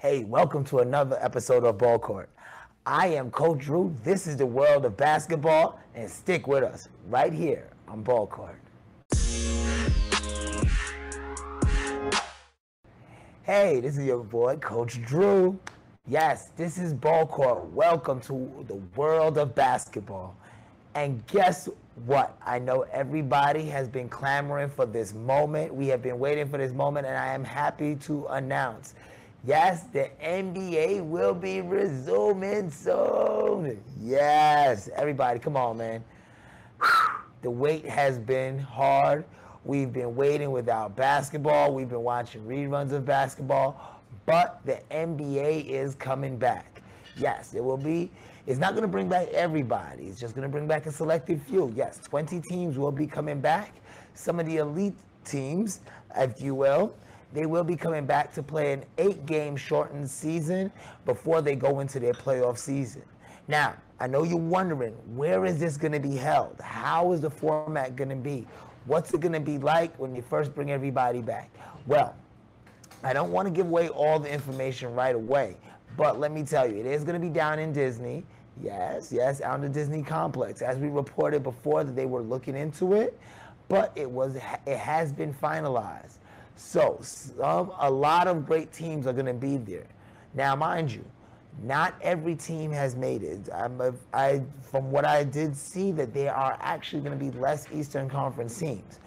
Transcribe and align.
Hey, 0.00 0.24
welcome 0.24 0.64
to 0.64 0.78
another 0.78 1.18
episode 1.20 1.64
of 1.64 1.76
Ball 1.76 1.98
Court. 1.98 2.30
I 2.86 3.08
am 3.08 3.30
Coach 3.30 3.58
Drew. 3.58 3.94
This 4.02 4.26
is 4.26 4.38
the 4.38 4.46
world 4.46 4.86
of 4.86 4.96
basketball, 4.96 5.78
and 5.94 6.10
stick 6.10 6.46
with 6.46 6.64
us 6.64 6.88
right 7.08 7.32
here 7.32 7.68
on 7.88 8.02
Ball 8.02 8.26
Court. 8.26 8.58
Hey, 13.42 13.80
this 13.80 13.98
is 13.98 14.06
your 14.06 14.24
boy, 14.24 14.56
Coach 14.56 15.02
Drew. 15.02 15.60
Yes, 16.08 16.52
this 16.56 16.78
is 16.78 16.94
Ball 16.94 17.26
Court. 17.26 17.66
Welcome 17.66 18.20
to 18.22 18.64
the 18.66 18.76
world 18.96 19.36
of 19.36 19.54
basketball. 19.54 20.36
And 20.94 21.26
guess 21.26 21.68
what? 22.04 22.36
I 22.44 22.58
know 22.58 22.82
everybody 22.92 23.64
has 23.66 23.88
been 23.88 24.08
clamoring 24.08 24.68
for 24.68 24.86
this 24.86 25.14
moment. 25.14 25.74
We 25.74 25.86
have 25.88 26.02
been 26.02 26.18
waiting 26.18 26.48
for 26.48 26.58
this 26.58 26.72
moment, 26.72 27.06
and 27.06 27.16
I 27.16 27.34
am 27.34 27.44
happy 27.44 27.96
to 27.96 28.26
announce 28.26 28.94
Yes, 29.44 29.82
the 29.92 30.08
NBA 30.22 31.04
will 31.04 31.34
be 31.34 31.62
resuming 31.62 32.70
soon. 32.70 33.82
Yes, 34.00 34.88
everybody, 34.94 35.40
come 35.40 35.56
on, 35.56 35.78
man. 35.78 36.04
The 37.42 37.50
wait 37.50 37.84
has 37.84 38.20
been 38.20 38.56
hard. 38.60 39.24
We've 39.64 39.92
been 39.92 40.14
waiting 40.14 40.52
without 40.52 40.94
basketball. 40.94 41.74
We've 41.74 41.88
been 41.88 42.04
watching 42.04 42.42
reruns 42.42 42.92
of 42.92 43.04
basketball, 43.04 44.00
but 44.26 44.60
the 44.64 44.80
NBA 44.92 45.66
is 45.66 45.96
coming 45.96 46.36
back. 46.36 46.80
Yes, 47.16 47.52
it 47.52 47.64
will 47.64 47.76
be. 47.76 48.12
It's 48.46 48.58
not 48.58 48.72
going 48.72 48.82
to 48.82 48.88
bring 48.88 49.08
back 49.08 49.28
everybody. 49.28 50.06
It's 50.06 50.20
just 50.20 50.34
going 50.34 50.42
to 50.42 50.48
bring 50.48 50.66
back 50.66 50.86
a 50.86 50.92
selected 50.92 51.40
few. 51.42 51.72
Yes, 51.76 52.00
20 52.02 52.40
teams 52.40 52.76
will 52.76 52.90
be 52.90 53.06
coming 53.06 53.40
back. 53.40 53.74
Some 54.14 54.40
of 54.40 54.46
the 54.46 54.56
elite 54.56 54.96
teams, 55.24 55.80
if 56.16 56.40
you 56.40 56.54
will, 56.54 56.94
they 57.32 57.46
will 57.46 57.64
be 57.64 57.76
coming 57.76 58.04
back 58.04 58.32
to 58.34 58.42
play 58.42 58.72
an 58.72 58.84
eight 58.98 59.24
game 59.26 59.56
shortened 59.56 60.10
season 60.10 60.72
before 61.06 61.40
they 61.40 61.54
go 61.54 61.80
into 61.80 62.00
their 62.00 62.12
playoff 62.12 62.58
season. 62.58 63.02
Now, 63.46 63.76
I 64.00 64.08
know 64.08 64.24
you're 64.24 64.36
wondering 64.36 64.94
where 65.14 65.44
is 65.44 65.60
this 65.60 65.76
going 65.76 65.92
to 65.92 66.00
be 66.00 66.16
held? 66.16 66.60
How 66.60 67.12
is 67.12 67.20
the 67.20 67.30
format 67.30 67.94
going 67.94 68.10
to 68.10 68.16
be? 68.16 68.46
What's 68.86 69.14
it 69.14 69.20
going 69.20 69.32
to 69.32 69.40
be 69.40 69.58
like 69.58 69.96
when 69.98 70.14
you 70.16 70.22
first 70.22 70.52
bring 70.52 70.72
everybody 70.72 71.22
back? 71.22 71.48
Well, 71.86 72.16
I 73.04 73.12
don't 73.12 73.30
want 73.30 73.46
to 73.46 73.54
give 73.54 73.66
away 73.66 73.88
all 73.88 74.18
the 74.18 74.32
information 74.32 74.94
right 74.94 75.14
away, 75.14 75.56
but 75.96 76.18
let 76.18 76.32
me 76.32 76.42
tell 76.42 76.70
you, 76.70 76.78
it 76.78 76.86
is 76.86 77.04
going 77.04 77.20
to 77.20 77.26
be 77.26 77.32
down 77.32 77.58
in 77.58 77.72
Disney. 77.72 78.24
Yes, 78.62 79.10
yes, 79.12 79.40
out 79.40 79.56
in 79.56 79.62
the 79.62 79.68
Disney 79.68 80.02
complex. 80.02 80.62
As 80.62 80.76
we 80.78 80.88
reported 80.88 81.42
before 81.42 81.84
that 81.84 81.96
they 81.96 82.06
were 82.06 82.22
looking 82.22 82.56
into 82.56 82.94
it, 82.94 83.18
but 83.68 83.92
it 83.96 84.10
was 84.10 84.36
it 84.36 84.78
has 84.78 85.12
been 85.12 85.32
finalized. 85.32 86.18
So 86.56 86.98
some, 87.00 87.72
a 87.78 87.90
lot 87.90 88.28
of 88.28 88.46
great 88.46 88.72
teams 88.72 89.06
are 89.06 89.12
going 89.12 89.26
to 89.26 89.32
be 89.32 89.56
there. 89.56 89.86
Now, 90.34 90.54
mind 90.54 90.92
you, 90.92 91.04
not 91.62 91.94
every 92.00 92.34
team 92.34 92.70
has 92.72 92.96
made 92.96 93.22
it. 93.22 93.48
I'm 93.52 93.80
a, 93.80 93.94
I, 94.12 94.42
from 94.70 94.90
what 94.90 95.04
I 95.04 95.24
did 95.24 95.56
see, 95.56 95.92
that 95.92 96.14
there 96.14 96.34
are 96.34 96.56
actually 96.60 97.02
going 97.02 97.18
to 97.18 97.22
be 97.22 97.30
less 97.38 97.66
Eastern 97.72 98.08
Conference 98.08 98.58
teams. 98.58 99.00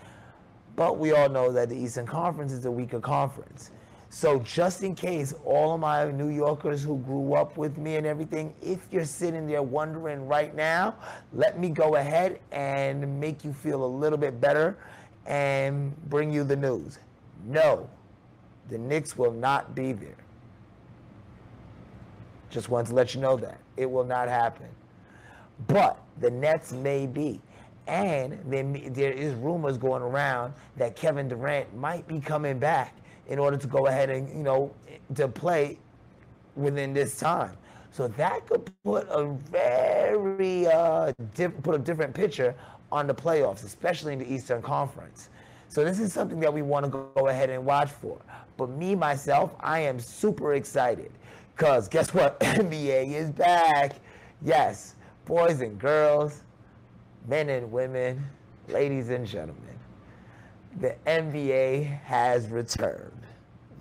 But 0.76 0.98
we 0.98 1.14
all 1.14 1.30
know 1.30 1.52
that 1.52 1.70
the 1.70 1.76
Eastern 1.76 2.06
Conference 2.06 2.52
is 2.52 2.66
a 2.66 2.72
weaker 2.72 3.00
conference. 3.00 3.72
So 4.10 4.40
just 4.40 4.84
in 4.84 4.96
case 4.96 5.34
all 5.44 5.74
of 5.74 5.82
my 5.82 6.12
New 6.12 6.30
Yorkers 6.30 6.84
who 6.84 6.98
grew 7.00 7.34
up 7.34 7.58
with 7.58 7.78
me 7.78 7.98
and 7.98 8.06
everything, 8.06 8.54
if 8.62 8.80
you're 8.92 9.06
sitting 9.06 9.48
there 9.48 9.64
wondering 9.64 10.28
right 10.28 10.56
now, 10.56 10.96
let 11.34 11.60
me 11.60 11.70
go 11.70 11.96
ahead 11.96 12.40
and 12.52 13.20
make 13.20 13.44
you 13.44 13.52
feel 13.52 13.84
a 13.84 13.86
little 13.86 14.18
bit 14.18 14.40
better 14.40 14.78
and 15.26 15.96
bring 16.10 16.32
you 16.32 16.44
the 16.44 16.56
news. 16.56 17.00
No, 17.46 17.90
the 18.70 18.78
Knicks 18.78 19.18
will 19.18 19.34
not 19.34 19.76
be 19.76 19.92
there. 19.92 20.16
Just 22.50 22.70
wanted 22.70 22.90
to 22.90 22.96
let 22.96 23.14
you 23.14 23.22
know 23.22 23.36
that. 23.38 23.60
It 23.76 23.90
will 23.90 24.06
not 24.06 24.30
happen. 24.30 24.68
But 25.68 26.00
the 26.22 26.32
Nets 26.32 26.72
may 26.72 27.06
be. 27.06 27.42
And 27.88 28.40
there, 28.96 29.12
is 29.12 29.34
rumors 29.36 29.78
going 29.78 30.02
around 30.02 30.54
that 30.78 30.96
Kevin 30.96 31.28
Durant 31.28 31.76
might 31.76 32.08
be 32.08 32.20
coming 32.20 32.58
back 32.58 32.96
in 33.28 33.40
order 33.40 33.58
to 33.58 33.68
go 33.68 33.88
ahead 33.88 34.10
and, 34.10 34.30
you 34.30 34.44
know, 34.44 34.74
to 35.16 35.28
play 35.28 35.78
within 36.56 36.94
this 36.94 37.18
time. 37.18 37.58
So 37.92 38.08
that 38.10 38.46
could 38.48 38.70
put 38.84 39.08
a 39.10 39.26
very 39.50 40.68
uh, 40.68 41.14
diff- 41.34 41.62
put 41.64 41.76
a 41.76 41.80
different 41.80 42.14
picture 42.14 42.56
on 42.92 43.08
the 43.08 43.16
playoffs, 43.16 43.64
especially 43.64 44.14
in 44.14 44.20
the 44.20 44.32
Eastern 44.32 44.62
Conference. 44.62 45.30
So 45.70 45.84
this 45.84 46.00
is 46.00 46.14
something 46.14 46.40
that 46.42 46.54
we 46.54 46.62
want 46.62 46.86
to 46.86 46.90
go 46.90 47.28
ahead 47.28 47.50
and 47.50 47.66
watch 47.66 47.90
for. 47.90 48.20
But 48.58 48.70
me, 48.70 48.96
myself, 48.96 49.56
I 49.60 49.80
am 49.80 50.00
super 50.00 50.54
excited 50.54 51.12
because 51.56 51.88
guess 51.88 52.14
what? 52.14 52.40
NBA 52.42 53.14
is 53.14 53.32
back. 53.32 53.94
Yes, 54.42 54.96
boys 55.26 55.62
and 55.62 55.80
girls, 55.80 56.44
men 57.28 57.50
and 57.50 57.72
women, 57.72 58.26
ladies 58.68 59.10
and 59.10 59.26
gentlemen, 59.26 59.80
the 60.80 60.96
NBA 61.08 62.02
has 62.04 62.48
returned. 62.50 63.15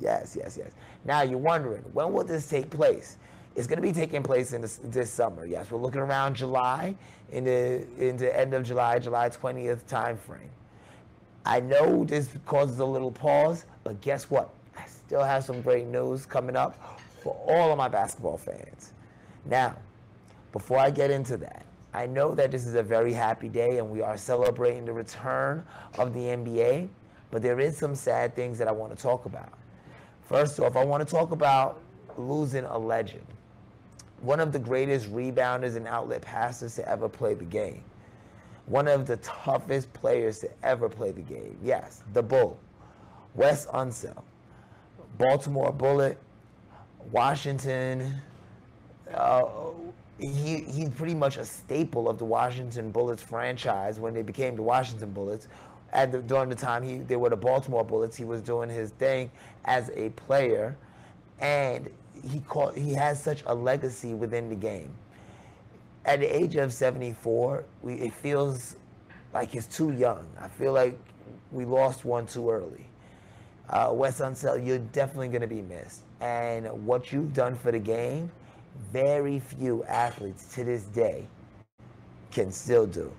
Yes, 0.00 0.36
yes, 0.38 0.56
yes. 0.58 0.70
Now 1.04 1.22
you're 1.22 1.38
wondering, 1.38 1.82
when 1.92 2.12
will 2.12 2.24
this 2.24 2.48
take 2.48 2.70
place? 2.70 3.16
It's 3.56 3.66
going 3.66 3.76
to 3.76 3.82
be 3.82 3.92
taking 3.92 4.22
place 4.22 4.52
in 4.52 4.60
this, 4.60 4.80
this 4.82 5.10
summer. 5.10 5.46
Yes, 5.46 5.70
we're 5.70 5.78
looking 5.78 6.00
around 6.00 6.34
July, 6.34 6.96
in 7.30 7.44
the, 7.44 7.86
in 7.98 8.16
the 8.16 8.38
end 8.38 8.54
of 8.54 8.64
July, 8.64 8.98
July 8.98 9.28
20th 9.28 9.86
time 9.86 10.16
frame. 10.16 10.50
I 11.46 11.60
know 11.60 12.04
this 12.04 12.30
causes 12.46 12.78
a 12.78 12.84
little 12.84 13.12
pause, 13.12 13.66
but 13.82 14.00
guess 14.00 14.30
what? 14.30 14.50
I 14.76 14.86
still 14.86 15.22
have 15.22 15.44
some 15.44 15.60
great 15.62 15.86
news 15.86 16.26
coming 16.26 16.56
up 16.56 17.00
for 17.22 17.34
all 17.46 17.70
of 17.70 17.78
my 17.78 17.88
basketball 17.88 18.38
fans. 18.38 18.92
Now, 19.44 19.76
before 20.52 20.78
I 20.78 20.90
get 20.90 21.10
into 21.10 21.36
that, 21.38 21.64
I 21.92 22.06
know 22.06 22.34
that 22.34 22.50
this 22.50 22.66
is 22.66 22.74
a 22.74 22.82
very 22.82 23.12
happy 23.12 23.48
day 23.48 23.78
and 23.78 23.88
we 23.88 24.02
are 24.02 24.16
celebrating 24.16 24.84
the 24.84 24.92
return 24.92 25.64
of 25.98 26.12
the 26.12 26.20
NBA, 26.20 26.88
but 27.30 27.42
there 27.42 27.60
is 27.60 27.76
some 27.76 27.94
sad 27.94 28.34
things 28.34 28.58
that 28.58 28.66
I 28.66 28.72
want 28.72 28.96
to 28.96 29.00
talk 29.00 29.26
about. 29.26 29.52
First 30.26 30.58
off, 30.60 30.76
I 30.76 30.84
want 30.84 31.06
to 31.06 31.10
talk 31.14 31.32
about 31.32 31.80
losing 32.16 32.64
a 32.64 32.78
legend, 32.78 33.26
one 34.20 34.40
of 34.40 34.52
the 34.52 34.58
greatest 34.58 35.12
rebounders 35.12 35.76
and 35.76 35.86
outlet 35.86 36.22
passers 36.22 36.74
to 36.76 36.88
ever 36.88 37.08
play 37.08 37.34
the 37.34 37.44
game 37.44 37.84
one 38.66 38.88
of 38.88 39.06
the 39.06 39.16
toughest 39.18 39.92
players 39.92 40.38
to 40.40 40.50
ever 40.62 40.88
play 40.88 41.12
the 41.12 41.20
game. 41.20 41.56
Yes, 41.62 42.02
the 42.12 42.22
Bull, 42.22 42.58
Wes 43.34 43.66
Unseld, 43.66 44.22
Baltimore 45.18 45.72
Bullet, 45.72 46.18
Washington. 47.10 48.14
Uh, 49.12 49.42
he 50.18 50.60
he's 50.60 50.88
pretty 50.90 51.14
much 51.14 51.36
a 51.36 51.44
staple 51.44 52.08
of 52.08 52.18
the 52.18 52.24
Washington 52.24 52.90
Bullets 52.90 53.22
franchise 53.22 54.00
when 54.00 54.14
they 54.14 54.22
became 54.22 54.56
the 54.56 54.62
Washington 54.62 55.10
Bullets. 55.10 55.48
At 55.94 56.12
the, 56.12 56.20
during 56.22 56.50
the 56.50 56.56
time 56.56 56.84
he 56.84 56.98
they 56.98 57.16
were 57.16 57.30
the 57.30 57.36
Baltimore 57.36 57.84
Bullets, 57.84 58.16
he 58.16 58.26
was 58.26 58.42
doing 58.42 58.70
his 58.70 58.90
thing 58.92 59.30
as 59.66 59.90
a 59.96 60.10
player, 60.10 60.76
and 61.40 61.90
he 62.30 62.40
caught, 62.40 62.76
he 62.76 62.94
has 62.94 63.22
such 63.22 63.44
a 63.46 63.54
legacy 63.54 64.14
within 64.14 64.50
the 64.50 64.56
game 64.56 64.94
at 66.06 66.20
the 66.20 66.36
age 66.36 66.56
of 66.56 66.72
74, 66.72 67.64
we, 67.82 67.94
it 67.94 68.14
feels 68.14 68.76
like 69.32 69.50
he's 69.50 69.66
too 69.66 69.92
young. 69.92 70.26
I 70.40 70.48
feel 70.48 70.72
like 70.72 70.98
we 71.50 71.64
lost 71.64 72.04
one 72.04 72.26
too 72.26 72.50
early. 72.50 72.86
Uh, 73.70 73.90
Wes 73.92 74.20
Unseld, 74.20 74.66
you're 74.66 74.78
definitely 74.78 75.28
going 75.28 75.42
to 75.42 75.46
be 75.46 75.62
missed. 75.62 76.02
And 76.20 76.66
what 76.86 77.12
you've 77.12 77.32
done 77.34 77.56
for 77.56 77.72
the 77.72 77.78
game, 77.78 78.30
very 78.92 79.40
few 79.40 79.84
athletes 79.84 80.46
to 80.54 80.64
this 80.64 80.84
day 80.84 81.26
can 82.32 82.52
still 82.52 82.86
do. 82.86 83.12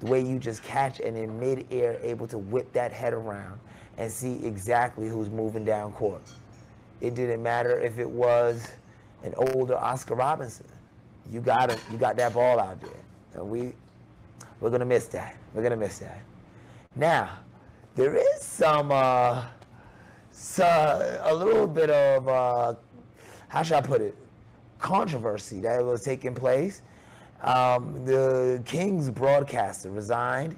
The 0.00 0.06
way 0.06 0.20
you 0.20 0.38
just 0.38 0.62
catch 0.62 1.00
and 1.00 1.16
in 1.16 1.38
midair 1.38 1.98
able 2.02 2.26
to 2.28 2.38
whip 2.38 2.72
that 2.72 2.92
head 2.92 3.12
around 3.12 3.58
and 3.98 4.10
see 4.10 4.44
exactly 4.44 5.08
who's 5.08 5.30
moving 5.30 5.64
down 5.64 5.92
court. 5.92 6.22
It 7.00 7.14
didn't 7.14 7.42
matter 7.42 7.80
if 7.80 7.98
it 7.98 8.08
was 8.08 8.68
an 9.22 9.34
older 9.36 9.76
Oscar 9.76 10.14
Robinson. 10.14 10.66
you 11.30 11.40
got 11.40 11.70
it. 11.70 11.80
You 11.90 11.98
got 11.98 12.16
that 12.16 12.34
ball 12.34 12.60
out 12.60 12.80
there. 12.80 12.90
And 13.34 13.48
we 13.48 13.72
we're 14.60 14.70
gonna 14.70 14.84
miss 14.84 15.06
that. 15.08 15.36
We're 15.54 15.62
gonna 15.62 15.76
miss 15.76 15.98
that. 15.98 16.20
Now, 16.94 17.38
there 17.94 18.14
is 18.14 18.42
some 18.42 18.90
uh, 18.92 19.44
so, 20.30 21.20
a 21.24 21.34
little 21.34 21.66
bit 21.66 21.90
of 21.90 22.28
uh, 22.28 22.74
how 23.48 23.62
should 23.62 23.76
I 23.76 23.80
put 23.80 24.00
it? 24.00 24.14
Controversy 24.78 25.60
that 25.60 25.82
was 25.84 26.02
taking 26.02 26.34
place. 26.34 26.82
Um, 27.46 28.04
the 28.04 28.60
Kings 28.64 29.08
broadcaster 29.08 29.90
resigned 29.90 30.56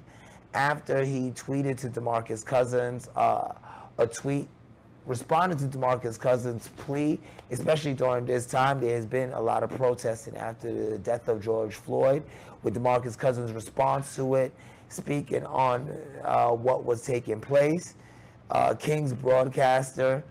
after 0.53 1.03
he 1.03 1.31
tweeted 1.31 1.77
to 1.81 1.89
DeMarcus 1.89 2.43
Cousins 2.43 3.09
uh, 3.15 3.53
a 3.97 4.07
tweet 4.07 4.47
responded 5.05 5.57
to 5.59 5.65
DeMarcus 5.65 6.19
Cousins' 6.19 6.69
plea, 6.77 7.19
especially 7.51 7.93
during 7.93 8.25
this 8.25 8.45
time. 8.45 8.79
There 8.79 8.95
has 8.95 9.05
been 9.05 9.31
a 9.33 9.41
lot 9.41 9.63
of 9.63 9.71
protesting 9.71 10.37
after 10.37 10.71
the 10.91 10.97
death 10.99 11.27
of 11.27 11.43
George 11.43 11.75
Floyd, 11.75 12.23
with 12.63 12.75
DeMarcus 12.75 13.17
Cousins' 13.17 13.51
response 13.51 14.15
to 14.15 14.35
it, 14.35 14.53
speaking 14.89 15.45
on 15.45 15.89
uh, 16.23 16.49
what 16.49 16.85
was 16.85 17.01
taking 17.01 17.39
place. 17.39 17.95
Uh, 18.51 18.73
King's 18.73 19.13
broadcaster 19.13 20.23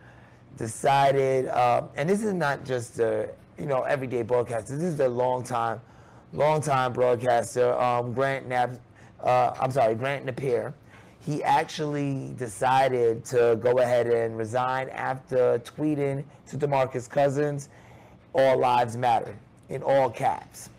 decided, 0.57 1.47
uh, 1.49 1.83
and 1.97 2.09
this 2.09 2.23
is 2.23 2.33
not 2.33 2.65
just 2.65 2.97
the 2.97 3.31
you 3.59 3.67
know 3.67 3.83
everyday 3.83 4.23
broadcaster. 4.23 4.77
This 4.77 4.85
is 4.85 4.97
the 4.97 5.09
long 5.09 5.43
time, 5.43 5.81
long 6.33 6.61
time 6.61 6.93
broadcaster, 6.93 7.73
um, 7.75 8.13
Grant 8.13 8.47
Nap. 8.49 8.71
Uh, 9.23 9.53
I'm 9.59 9.71
sorry, 9.71 9.95
Grant 9.95 10.27
Napear, 10.27 10.73
he 11.27 11.43
actually 11.43 12.35
decided 12.39 13.25
to 13.27 13.59
go 13.61 13.79
ahead 13.79 14.07
and 14.07 14.39
resign 14.39 14.89
after 14.91 15.59
tweeting 15.59 16.25
to 16.49 16.57
DeMarcus 16.57 17.09
Cousins, 17.09 17.69
"All 18.33 18.57
lives 18.59 18.97
matter" 18.97 19.35
in 19.69 19.83
all 19.83 20.11
caps. 20.11 20.71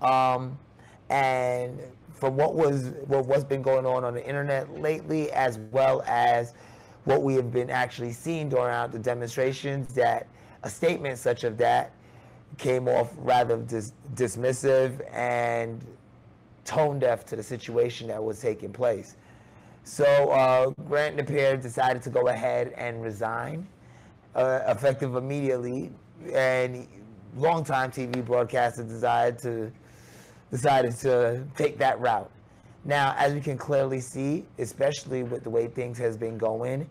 Um, 0.00 0.58
and 1.08 1.80
from 2.12 2.36
what 2.36 2.54
was 2.54 2.90
what 3.06 3.26
what's 3.26 3.44
been 3.44 3.62
going 3.62 3.86
on 3.86 4.04
on 4.04 4.14
the 4.14 4.26
internet 4.26 4.80
lately, 4.80 5.32
as 5.32 5.58
well 5.70 6.02
as 6.06 6.54
what 7.04 7.22
we 7.22 7.34
have 7.34 7.50
been 7.50 7.70
actually 7.70 8.12
seeing 8.12 8.48
during 8.48 8.90
the 8.92 8.98
demonstrations, 8.98 9.92
that 9.94 10.26
a 10.62 10.70
statement 10.70 11.18
such 11.18 11.42
of 11.44 11.58
that 11.58 11.92
came 12.58 12.88
off 12.88 13.12
rather 13.18 13.56
dis- 13.58 13.92
dismissive 14.14 15.00
and 15.12 15.84
tone 16.64 16.98
deaf 16.98 17.24
to 17.26 17.36
the 17.36 17.42
situation 17.42 18.08
that 18.08 18.22
was 18.22 18.40
taking 18.40 18.72
place. 18.72 19.16
So 19.84 20.04
uh, 20.04 20.70
Grant 20.86 21.16
Napear 21.16 21.60
decided 21.60 22.02
to 22.02 22.10
go 22.10 22.28
ahead 22.28 22.72
and 22.76 23.02
resign, 23.02 23.66
uh, 24.34 24.60
effective 24.68 25.16
immediately, 25.16 25.90
and 26.32 26.86
longtime 27.36 27.90
TV 27.90 28.24
broadcaster 28.24 28.84
decided 28.84 29.38
to 29.40 29.72
decided 30.50 30.94
to 30.98 31.44
take 31.56 31.78
that 31.78 31.98
route. 31.98 32.30
Now, 32.84 33.14
as 33.16 33.32
we 33.32 33.40
can 33.40 33.56
clearly 33.56 34.00
see, 34.00 34.44
especially 34.58 35.22
with 35.22 35.44
the 35.44 35.50
way 35.50 35.66
things 35.66 35.98
has 35.98 36.16
been 36.16 36.36
going 36.36 36.88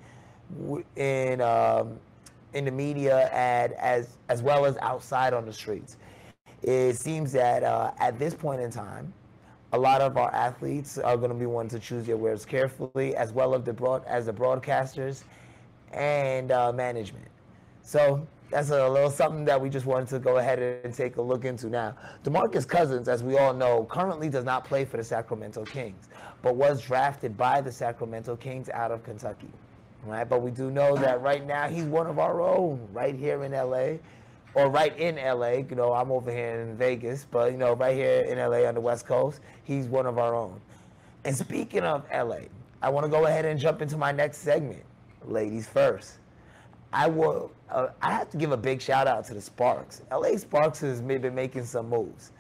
in 0.96 1.42
um, 1.42 2.00
in 2.54 2.66
the 2.66 2.72
media 2.72 3.30
and 3.32 3.74
as 3.74 4.18
as 4.30 4.42
well 4.42 4.66
as 4.66 4.78
outside 4.78 5.34
on 5.34 5.46
the 5.46 5.54
streets, 5.54 5.98
it 6.62 6.96
seems 6.98 7.32
that 7.32 7.64
uh, 7.64 7.92
at 8.00 8.20
this 8.20 8.34
point 8.34 8.62
in 8.62 8.72
time, 8.72 9.14
a 9.74 9.80
lot 9.80 10.02
of 10.02 10.18
our 10.18 10.34
athletes 10.34 10.98
are 10.98 11.18
going 11.18 11.32
to 11.32 11.38
be 11.38 11.46
wanting 11.46 11.80
to 11.80 11.86
choose 11.86 12.06
their 12.06 12.18
words 12.18 12.46
carefully, 12.46 13.16
as 13.16 13.32
well 13.32 13.56
as 13.56 13.64
the 13.64 13.74
broad 13.74 14.04
as 14.06 14.26
the 14.26 14.34
broadcasters 14.34 15.24
and 15.92 16.52
uh, 16.52 16.72
management. 16.72 17.28
So 17.84 18.26
that's 18.50 18.70
a 18.70 18.90
little 18.90 19.10
something 19.10 19.46
that 19.46 19.60
we 19.60 19.70
just 19.70 19.86
wanted 19.86 20.10
to 20.10 20.20
go 20.20 20.38
ahead 20.38 20.60
and 20.84 20.94
take 20.94 21.16
a 21.16 21.22
look 21.22 21.46
into 21.46 21.68
now. 21.68 21.96
DeMarcus 22.24 22.68
Cousins, 22.68 23.08
as 23.08 23.24
we 23.24 23.38
all 23.38 23.54
know, 23.54 23.86
currently 23.90 24.30
does 24.30 24.44
not 24.44 24.66
play 24.66 24.84
for 24.84 24.98
the 24.98 25.04
Sacramento 25.04 25.64
Kings, 25.64 26.10
but 26.42 26.56
was 26.56 26.82
drafted 26.82 27.38
by 27.38 27.62
the 27.62 27.72
Sacramento 27.72 28.36
Kings 28.36 28.70
out 28.70 28.92
of 28.92 29.04
Kentucky. 29.04 29.50
Right, 30.04 30.28
but 30.28 30.42
we 30.42 30.50
do 30.50 30.72
know 30.72 30.96
that 30.96 31.22
right 31.22 31.46
now 31.46 31.68
he's 31.68 31.84
one 31.84 32.08
of 32.08 32.18
our 32.18 32.42
own 32.42 32.88
right 32.92 33.16
here 33.16 33.44
in 33.44 33.52
LA 33.52 33.98
or 34.56 34.70
right 34.70 34.98
in 34.98 35.16
LA. 35.16 35.64
You 35.70 35.76
know, 35.76 35.94
I'm 35.94 36.12
over 36.12 36.32
here 36.32 36.62
in 36.62 36.76
Vegas, 36.76 37.28
but 37.30 37.52
you 37.52 37.58
know, 37.58 37.74
right 37.74 37.96
here 37.96 38.22
in 38.22 38.40
LA 38.40 38.68
on 38.68 38.74
the 38.74 38.82
West 38.82 39.06
Coast, 39.06 39.42
he's 39.64 39.86
one 39.86 40.08
of 40.08 40.18
our 40.18 40.34
own. 40.34 40.60
And 41.24 41.36
speaking 41.36 41.84
of 41.84 42.04
LA, 42.12 42.46
I 42.82 42.90
want 42.90 43.06
to 43.06 43.10
go 43.10 43.28
ahead 43.28 43.46
and 43.46 43.60
jump 43.60 43.82
into 43.84 43.96
my 43.96 44.12
next 44.12 44.40
segment. 44.40 44.84
Ladies 45.26 45.68
first. 45.68 46.18
I 46.94 47.08
will. 47.08 47.52
Uh, 47.70 47.88
I 48.02 48.12
have 48.12 48.30
to 48.32 48.38
give 48.38 48.52
a 48.52 48.58
big 48.58 48.82
shout 48.82 49.08
out 49.08 49.24
to 49.26 49.34
the 49.34 49.42
Sparks. 49.42 50.02
LA 50.12 50.36
Sparks 50.38 50.80
has 50.82 51.02
been 51.02 51.34
making 51.34 51.66
some 51.66 51.90
moves, 51.90 52.32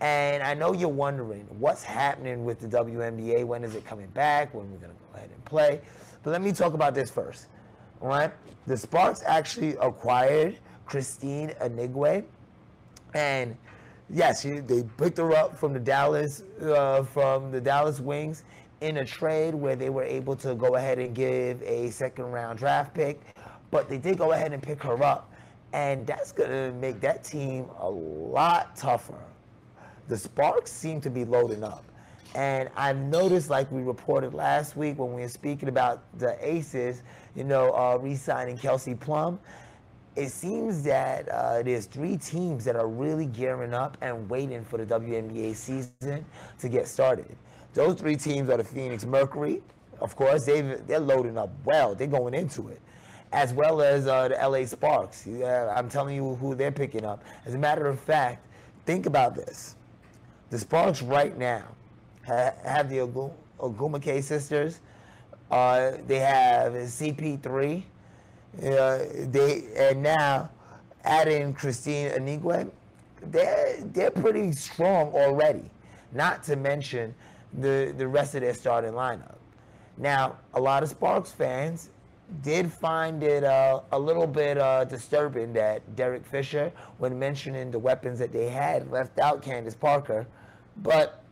and 0.00 0.42
I 0.42 0.54
know 0.54 0.72
you're 0.72 0.88
wondering 0.88 1.46
what's 1.58 1.82
happening 1.82 2.44
with 2.44 2.58
the 2.60 2.66
WNBA. 2.66 3.44
When 3.44 3.62
is 3.62 3.74
it 3.74 3.84
coming 3.84 4.08
back? 4.08 4.52
When 4.54 4.70
we're 4.70 4.78
gonna 4.78 4.94
go 4.94 5.18
ahead 5.18 5.30
and 5.32 5.44
play? 5.44 5.80
But 6.22 6.30
let 6.30 6.42
me 6.42 6.52
talk 6.52 6.72
about 6.72 6.94
this 6.94 7.10
first. 7.10 7.46
All 8.00 8.08
right, 8.08 8.32
the 8.66 8.76
Sparks 8.76 9.22
actually 9.26 9.76
acquired 9.76 10.58
Kristine 10.86 11.54
Anigwe. 11.60 12.24
And 13.14 13.56
yes, 14.08 14.42
they 14.42 14.84
picked 14.96 15.18
her 15.18 15.32
up 15.32 15.56
from 15.56 15.74
the 15.74 15.80
Dallas 15.80 16.44
uh, 16.62 17.02
from 17.02 17.50
the 17.50 17.60
Dallas 17.60 18.00
Wings 18.00 18.44
in 18.80 18.98
a 18.98 19.04
trade 19.04 19.54
where 19.54 19.76
they 19.76 19.90
were 19.90 20.04
able 20.04 20.34
to 20.36 20.54
go 20.54 20.76
ahead 20.76 20.98
and 20.98 21.14
give 21.14 21.62
a 21.62 21.90
second 21.90 22.24
round 22.26 22.58
draft 22.58 22.94
pick, 22.94 23.20
but 23.70 23.90
they 23.90 23.98
did 23.98 24.16
go 24.16 24.32
ahead 24.32 24.54
and 24.54 24.62
pick 24.62 24.82
her 24.82 25.02
up, 25.02 25.30
and 25.74 26.06
that's 26.06 26.32
gonna 26.32 26.72
make 26.72 27.00
that 27.00 27.22
team 27.22 27.66
a 27.78 27.90
lot 27.90 28.74
tougher. 28.74 29.18
The 30.10 30.18
Sparks 30.18 30.72
seem 30.72 31.00
to 31.02 31.08
be 31.08 31.24
loading 31.24 31.62
up. 31.62 31.84
And 32.34 32.68
I've 32.76 32.98
noticed, 32.98 33.48
like 33.48 33.70
we 33.70 33.82
reported 33.82 34.34
last 34.34 34.76
week 34.76 34.98
when 34.98 35.12
we 35.12 35.22
were 35.22 35.28
speaking 35.28 35.68
about 35.68 36.02
the 36.18 36.36
Aces, 36.40 37.02
you 37.36 37.44
know, 37.44 37.70
uh, 37.70 37.96
re 37.96 38.16
signing 38.16 38.58
Kelsey 38.58 38.96
Plum, 38.96 39.38
it 40.16 40.30
seems 40.30 40.82
that 40.82 41.28
uh, 41.28 41.62
there's 41.62 41.86
three 41.86 42.16
teams 42.16 42.64
that 42.64 42.74
are 42.74 42.88
really 42.88 43.26
gearing 43.26 43.72
up 43.72 43.96
and 44.00 44.28
waiting 44.28 44.64
for 44.64 44.78
the 44.78 44.84
WNBA 44.84 45.54
season 45.54 46.24
to 46.58 46.68
get 46.68 46.88
started. 46.88 47.36
Those 47.74 47.94
three 47.94 48.16
teams 48.16 48.50
are 48.50 48.56
the 48.56 48.64
Phoenix 48.64 49.04
Mercury. 49.04 49.62
Of 50.00 50.16
course, 50.16 50.44
they 50.44 50.60
they're 50.60 50.98
loading 50.98 51.38
up 51.38 51.50
well. 51.64 51.94
They're 51.94 52.08
going 52.08 52.34
into 52.34 52.66
it, 52.66 52.80
as 53.30 53.52
well 53.52 53.80
as 53.80 54.08
uh, 54.08 54.26
the 54.26 54.34
LA 54.34 54.66
Sparks. 54.66 55.24
Yeah, 55.24 55.72
I'm 55.76 55.88
telling 55.88 56.16
you 56.16 56.34
who 56.34 56.56
they're 56.56 56.72
picking 56.72 57.04
up. 57.04 57.22
As 57.46 57.54
a 57.54 57.58
matter 57.58 57.86
of 57.86 58.00
fact, 58.00 58.48
think 58.86 59.06
about 59.06 59.36
this: 59.36 59.76
the 60.50 60.58
Sparks 60.58 61.02
right 61.02 61.36
now 61.36 61.64
ha- 62.26 62.54
have 62.64 62.90
the 62.90 62.98
Ogwumike 63.58 64.22
sisters. 64.22 64.80
Uh, 65.50 65.92
they 66.06 66.18
have 66.18 66.72
CP3 66.74 67.82
uh, 68.58 68.98
they 69.30 69.64
and 69.76 70.02
now 70.02 70.50
adding 71.04 71.54
Kristine 71.54 72.10
Anigwe, 72.16 72.70
they're 73.22 73.76
they're 73.92 74.10
pretty 74.10 74.52
strong 74.52 75.12
already. 75.12 75.70
Not 76.12 76.42
to 76.44 76.56
mention 76.56 77.14
the 77.54 77.94
the 77.96 78.06
rest 78.06 78.34
of 78.34 78.40
their 78.40 78.54
starting 78.54 78.92
lineup. 78.92 79.36
Now, 79.96 80.36
a 80.54 80.60
lot 80.60 80.82
of 80.82 80.88
Sparks 80.88 81.30
fans 81.30 81.90
did 82.42 82.72
find 82.72 83.22
it 83.22 83.44
uh, 83.44 83.80
a 83.92 83.98
little 83.98 84.26
bit 84.26 84.56
uh, 84.56 84.84
disturbing 84.84 85.52
that 85.52 85.96
Derek 85.96 86.24
Fisher, 86.24 86.72
when 86.98 87.18
mentioning 87.18 87.70
the 87.70 87.78
weapons 87.78 88.18
that 88.18 88.32
they 88.32 88.48
had, 88.48 88.90
left 88.90 89.18
out 89.18 89.42
Candace 89.42 89.74
Parker. 89.74 90.26
But 90.82 91.22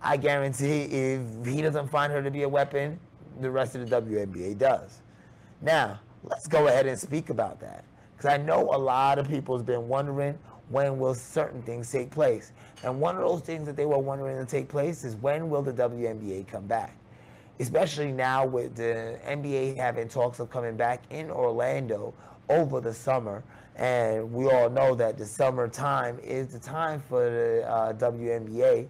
I 0.00 0.16
guarantee 0.16 0.82
if 0.82 1.20
he 1.46 1.62
doesn't 1.62 1.88
find 1.88 2.12
her 2.12 2.22
to 2.22 2.30
be 2.30 2.42
a 2.42 2.48
weapon, 2.48 2.98
the 3.40 3.50
rest 3.50 3.74
of 3.74 3.88
the 3.88 4.00
WNBA 4.00 4.58
does. 4.58 5.00
Now, 5.60 6.00
let's 6.24 6.46
go 6.46 6.68
ahead 6.68 6.86
and 6.86 6.98
speak 6.98 7.30
about 7.30 7.60
that. 7.60 7.84
Because 8.16 8.30
I 8.30 8.36
know 8.42 8.74
a 8.74 8.78
lot 8.78 9.18
of 9.18 9.28
people 9.28 9.56
have 9.56 9.66
been 9.66 9.88
wondering 9.88 10.38
when 10.68 10.98
will 10.98 11.14
certain 11.14 11.62
things 11.62 11.90
take 11.90 12.10
place. 12.10 12.52
And 12.82 13.00
one 13.00 13.16
of 13.16 13.22
those 13.22 13.42
things 13.42 13.66
that 13.66 13.76
they 13.76 13.86
were 13.86 13.98
wondering 13.98 14.38
to 14.38 14.46
take 14.46 14.68
place 14.68 15.04
is 15.04 15.16
when 15.16 15.50
will 15.50 15.62
the 15.62 15.72
WNBA 15.72 16.48
come 16.48 16.66
back? 16.66 16.96
Especially 17.60 18.10
now 18.10 18.46
with 18.46 18.74
the 18.74 19.18
NBA 19.26 19.76
having 19.76 20.08
talks 20.08 20.40
of 20.40 20.50
coming 20.50 20.76
back 20.76 21.02
in 21.10 21.30
Orlando 21.30 22.14
over 22.48 22.80
the 22.80 22.92
summer. 22.92 23.42
And 23.76 24.32
we 24.32 24.50
all 24.50 24.68
know 24.68 24.94
that 24.94 25.16
the 25.16 25.26
summertime 25.26 26.18
is 26.22 26.48
the 26.48 26.58
time 26.58 27.00
for 27.08 27.28
the 27.30 27.68
uh, 27.68 27.92
WNBA. 27.94 28.86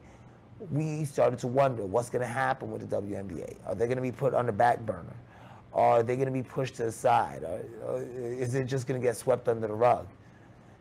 We 0.70 1.04
started 1.04 1.38
to 1.40 1.46
wonder 1.46 1.84
what's 1.86 2.10
going 2.10 2.22
to 2.22 2.32
happen 2.32 2.70
with 2.70 2.88
the 2.88 2.96
WNBA. 2.96 3.56
Are 3.66 3.74
they 3.74 3.86
going 3.86 3.96
to 3.96 4.02
be 4.02 4.12
put 4.12 4.34
on 4.34 4.46
the 4.46 4.52
back 4.52 4.80
burner? 4.80 5.16
Are 5.72 6.02
they 6.02 6.16
going 6.16 6.26
to 6.26 6.32
be 6.32 6.42
pushed 6.42 6.76
to 6.76 6.84
the 6.84 6.92
side? 6.92 7.44
Or, 7.44 8.02
is 8.02 8.54
it 8.54 8.64
just 8.64 8.86
going 8.86 9.00
to 9.00 9.06
get 9.06 9.16
swept 9.16 9.48
under 9.48 9.66
the 9.66 9.74
rug? 9.74 10.06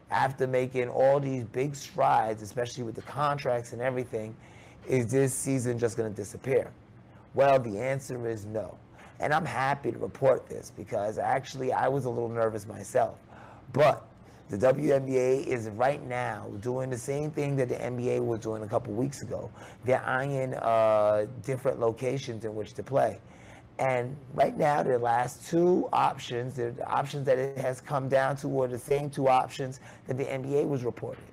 After 0.10 0.46
making 0.46 0.90
all 0.90 1.20
these 1.20 1.46
big 1.46 1.76
strides, 1.76 2.42
especially 2.42 2.84
with 2.84 2.96
the 2.96 3.02
contracts 3.04 3.72
and 3.72 3.82
everything, 3.82 4.36
is 4.88 5.10
this 5.12 5.34
season 5.34 5.80
just 5.80 5.96
going 5.96 6.10
to 6.10 6.16
disappear? 6.16 6.72
Well, 7.34 7.60
the 7.60 7.80
answer 7.80 8.28
is 8.28 8.46
no. 8.46 8.78
And 9.22 9.34
I'm 9.34 9.46
happy 9.46 9.92
to 9.92 9.98
report 10.00 10.50
this 10.50 10.72
because 10.76 11.18
actually 11.18 11.72
I 11.72 11.88
was 11.88 12.06
a 12.06 12.10
little 12.10 12.28
nervous 12.28 12.68
myself. 12.68 13.20
But 13.72 14.06
the 14.50 14.58
WNBA 14.58 15.46
is 15.46 15.70
right 15.70 16.06
now 16.08 16.48
doing 16.60 16.90
the 16.90 16.98
same 16.98 17.32
thing 17.32 17.56
that 17.56 17.70
the 17.70 17.76
NBA 17.76 18.26
was 18.26 18.40
doing 18.40 18.64
a 18.64 18.68
couple 18.68 18.94
weeks 18.94 19.22
ago. 19.22 19.50
They're 19.86 20.04
eyeing 20.04 20.56
uh, 20.56 21.28
different 21.46 21.80
locations 21.80 22.44
in 22.44 22.56
which 22.56 22.74
to 22.74 22.84
play. 22.84 23.20
And 23.80 24.18
right 24.34 24.58
now, 24.58 24.84
the 24.84 25.00
last 25.00 25.48
two 25.50 25.88
options, 25.94 26.56
the 26.56 26.76
options 26.86 27.26
that 27.28 27.38
it 27.38 27.58
has 27.60 27.80
come 27.80 28.10
down 28.10 28.36
to 28.38 28.48
were 28.48 28.68
the 28.68 28.78
same 28.78 29.10
two 29.10 29.30
options 29.30 29.80
that 30.08 30.18
the 30.18 30.26
NBA 30.26 30.68
was 30.68 30.84
reporting 30.84 31.24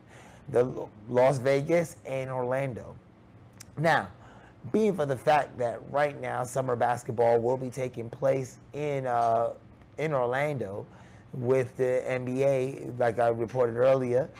the 0.50 0.86
Las 1.08 1.38
Vegas 1.38 1.96
and 2.06 2.30
Orlando. 2.30 2.96
Now, 3.76 4.08
being 4.72 4.94
for 4.94 5.06
the 5.06 5.16
fact 5.16 5.58
that 5.58 5.80
right 5.90 6.20
now 6.20 6.44
summer 6.44 6.76
basketball 6.76 7.40
will 7.40 7.56
be 7.56 7.70
taking 7.70 8.08
place 8.10 8.58
in 8.72 9.06
uh, 9.06 9.50
in 9.98 10.12
Orlando 10.12 10.86
with 11.32 11.76
the 11.76 12.02
NBA, 12.06 12.98
like 12.98 13.18
I 13.18 13.28
reported 13.28 13.76
earlier. 13.76 14.30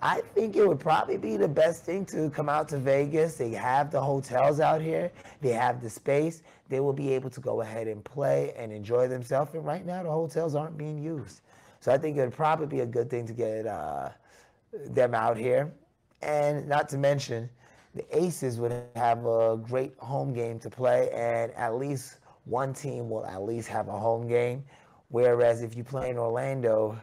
I 0.00 0.20
think 0.34 0.56
it 0.56 0.66
would 0.66 0.80
probably 0.80 1.16
be 1.16 1.36
the 1.36 1.48
best 1.48 1.84
thing 1.84 2.04
to 2.06 2.28
come 2.30 2.48
out 2.48 2.68
to 2.70 2.78
Vegas. 2.78 3.36
They 3.36 3.50
have 3.50 3.92
the 3.92 4.00
hotels 4.00 4.58
out 4.58 4.80
here, 4.82 5.12
they 5.40 5.52
have 5.52 5.80
the 5.80 5.88
space. 5.90 6.42
They 6.68 6.80
will 6.80 6.94
be 6.94 7.12
able 7.12 7.28
to 7.30 7.40
go 7.40 7.60
ahead 7.60 7.86
and 7.86 8.02
play 8.02 8.54
and 8.56 8.72
enjoy 8.72 9.06
themselves. 9.06 9.52
And 9.54 9.64
right 9.64 9.84
now, 9.84 10.02
the 10.02 10.10
hotels 10.10 10.54
aren't 10.54 10.78
being 10.78 11.02
used. 11.02 11.42
So 11.80 11.92
I 11.92 11.98
think 11.98 12.16
it 12.16 12.20
would 12.20 12.32
probably 12.32 12.66
be 12.66 12.80
a 12.80 12.86
good 12.86 13.10
thing 13.10 13.26
to 13.26 13.34
get 13.34 13.66
uh, 13.66 14.08
them 14.72 15.14
out 15.14 15.36
here. 15.36 15.70
And 16.22 16.66
not 16.66 16.88
to 16.90 16.98
mention, 16.98 17.50
the 17.94 18.04
Aces 18.16 18.58
would 18.58 18.72
have 18.96 19.26
a 19.26 19.56
great 19.56 19.94
home 19.98 20.32
game 20.32 20.58
to 20.60 20.70
play, 20.70 21.10
and 21.10 21.52
at 21.52 21.76
least 21.76 22.18
one 22.44 22.72
team 22.72 23.08
will 23.08 23.26
at 23.26 23.42
least 23.42 23.68
have 23.68 23.88
a 23.88 23.98
home 23.98 24.26
game. 24.26 24.64
Whereas 25.08 25.62
if 25.62 25.76
you 25.76 25.84
play 25.84 26.10
in 26.10 26.18
Orlando, 26.18 26.98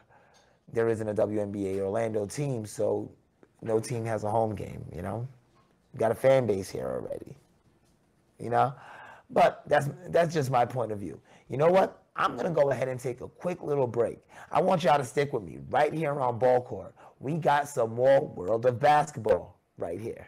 there 0.74 0.90
isn't 0.90 1.08
a 1.08 1.14
WNBA 1.14 1.80
Orlando 1.80 2.26
team, 2.26 2.66
so 2.66 3.12
no 3.62 3.80
team 3.80 4.06
has 4.06 4.24
a 4.24 4.30
home 4.30 4.56
game, 4.56 4.84
you 4.94 5.02
know? 5.02 5.28
got 5.98 6.12
a 6.12 6.16
fan 6.16 6.46
base 6.46 6.70
here 6.70 6.88
already. 6.88 7.36
You 8.40 8.50
know? 8.50 8.74
But 9.30 9.64
that's 9.68 9.90
that's 10.08 10.34
just 10.34 10.50
my 10.50 10.66
point 10.66 10.92
of 10.92 11.00
view. 11.00 11.20
You 11.50 11.58
know 11.58 11.70
what? 11.70 12.04
I'm 12.16 12.36
gonna 12.36 12.52
go 12.52 12.72
ahead 12.72 12.88
and 12.88 13.00
take 13.00 13.22
a 13.22 13.28
quick 13.28 13.62
little 13.62 13.88
break. 13.88 14.20
I 14.52 14.62
want 14.62 14.84
y'all 14.84 14.98
to 14.98 15.06
stick 15.06 15.34
with 15.34 15.44
me 15.44 15.60
right 15.70 15.94
here 15.94 16.20
on 16.20 16.40
Ball 16.40 16.62
Court. 16.62 16.94
We 17.20 17.38
got 17.38 17.68
some 17.68 17.94
more 17.94 18.22
World 18.22 18.66
of 18.66 18.80
Basketball 18.80 19.60
right 19.78 20.00
here. 20.00 20.28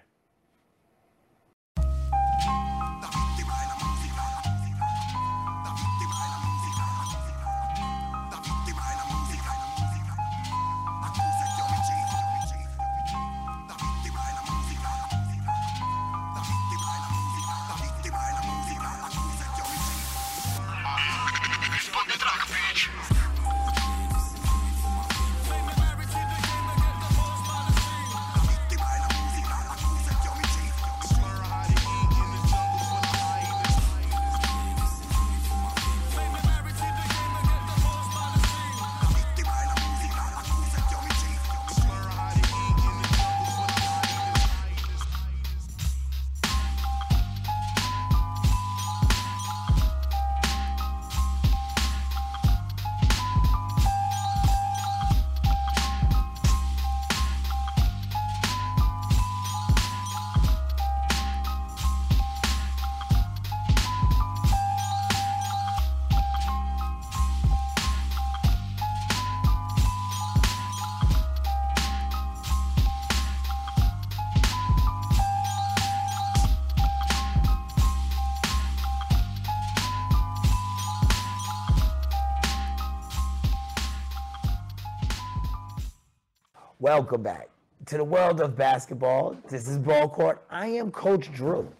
Welcome 86.95 87.24
back 87.24 87.48
to 87.86 87.95
the 87.95 88.03
world 88.03 88.41
of 88.41 88.57
basketball. 88.57 89.38
This 89.50 89.65
is 89.65 89.79
Ball 89.79 90.10
Court. 90.10 90.43
I 90.50 90.67
am 90.67 90.91
Coach 90.91 91.31
Drew. 91.31 91.71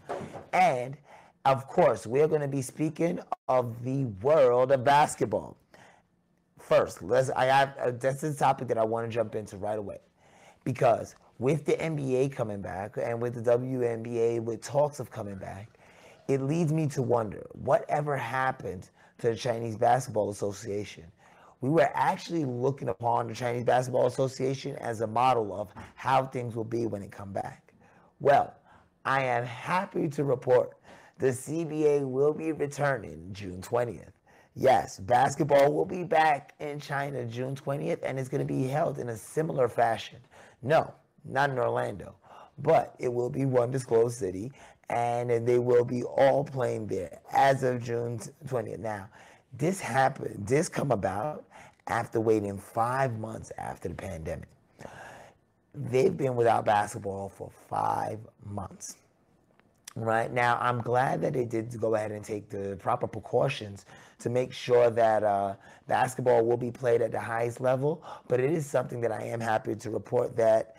And 0.54 0.96
of 1.44 1.68
course, 1.68 2.08
we're 2.08 2.30
going 2.30 2.40
to 2.40 2.48
be 2.48 2.62
speaking 2.62 3.20
of 3.50 3.84
the 3.84 4.06
world 4.22 4.72
of 4.72 4.86
basketball. 4.86 5.58
First, 6.58 7.04
let's 7.04 7.30
I 7.30 7.44
have 7.48 7.76
uh, 7.78 7.92
that's 7.92 8.22
the 8.22 8.34
topic 8.34 8.70
that 8.70 8.78
I 8.78 8.86
want 8.86 9.06
to 9.06 9.14
jump 9.14 9.36
into 9.36 9.58
right 9.58 9.78
away. 9.78 10.00
Because 10.64 11.16
with 11.40 11.66
the 11.66 11.74
NBA 11.74 12.32
coming 12.32 12.62
back 12.62 12.96
and 12.96 13.22
with 13.22 13.34
the 13.34 13.52
WNBA 13.52 14.42
with 14.42 14.62
talks 14.62 15.02
of 15.02 15.12
coming 15.12 15.36
back, 15.36 15.68
it 16.30 16.40
leads 16.40 16.72
me 16.72 16.88
to 16.88 17.02
wonder 17.02 17.46
whatever 17.52 18.16
happened 18.16 18.90
to 19.18 19.28
the 19.32 19.36
Chinese 19.36 19.76
Basketball 19.76 20.30
Association 20.30 21.04
we 21.62 21.70
were 21.70 21.90
actually 21.94 22.44
looking 22.44 22.90
upon 22.90 23.28
the 23.28 23.36
Chinese 23.36 23.64
Basketball 23.64 24.08
Association 24.08 24.76
as 24.78 25.02
a 25.02 25.08
model 25.08 25.54
of 25.54 25.70
how 25.96 26.26
things 26.26 26.56
will 26.56 26.64
be 26.64 26.88
when 26.88 27.04
it 27.04 27.12
come 27.12 27.32
back. 27.32 27.74
Well, 28.20 28.54
I 29.06 29.24
am 29.24 29.46
happy 29.46 30.10
to 30.10 30.24
report 30.24 30.78
the 31.20 31.28
CBA 31.28 32.08
will 32.10 32.34
be 32.34 32.52
returning 32.52 33.30
June 33.32 33.62
20th. 33.62 34.12
Yes, 34.56 35.00
basketball 35.00 35.72
will 35.72 35.86
be 35.86 36.04
back 36.04 36.56
in 36.60 36.80
China 36.80 37.24
June 37.26 37.56
20th, 37.56 38.00
and 38.04 38.20
it's 38.20 38.28
going 38.28 38.46
to 38.46 38.54
be 38.54 38.68
held 38.68 38.98
in 38.98 39.10
a 39.10 39.16
similar 39.16 39.70
fashion. 39.70 40.18
No, 40.64 40.94
not 41.24 41.52
in 41.52 41.60
Orlando, 41.60 42.16
but 42.58 42.96
it 43.00 43.14
will 43.14 43.30
be 43.30 43.46
one 43.46 43.70
disclosed 43.72 44.18
city, 44.18 44.52
and 44.90 45.48
they 45.48 45.60
will 45.60 45.86
be 45.86 46.04
all 46.04 46.44
playing 46.44 46.88
there 46.88 47.20
as 47.32 47.64
of 47.64 47.84
June 47.84 48.20
20th. 48.48 48.80
Now, 48.80 49.08
this 49.54 49.80
happened, 49.80 50.48
this 50.48 50.68
come 50.68 50.92
about 50.92 51.46
after 51.88 52.20
waiting 52.20 52.58
five 52.58 53.18
months 53.20 53.52
after 53.58 53.90
the 53.90 53.96
pandemic. 53.96 54.48
They've 55.74 56.16
been 56.16 56.36
without 56.36 56.66
basketball 56.66 57.30
for 57.30 57.50
five 57.70 58.20
months. 58.46 58.98
Right 59.96 60.32
now, 60.32 60.58
I'm 60.62 60.82
glad 60.82 61.22
that 61.22 61.34
they 61.34 61.44
did 61.44 61.78
go 61.80 61.96
ahead 61.96 62.12
and 62.12 62.24
take 62.24 62.50
the 62.50 62.78
proper 62.80 63.08
precautions 63.08 63.86
to 64.20 64.30
make 64.30 64.54
sure 64.54 64.90
that 64.90 65.24
uh, 65.24 65.56
basketball 65.88 66.46
will 66.46 66.58
be 66.58 66.72
played 66.72 67.02
at 67.02 67.12
the 67.12 67.20
highest 67.20 67.60
level. 67.60 68.04
But 68.28 68.40
it 68.40 68.52
is 68.52 68.66
something 68.66 69.02
that 69.02 69.12
I 69.12 69.24
am 69.24 69.42
happy 69.42 69.76
to 69.76 69.90
report 69.90 70.36
that 70.38 70.78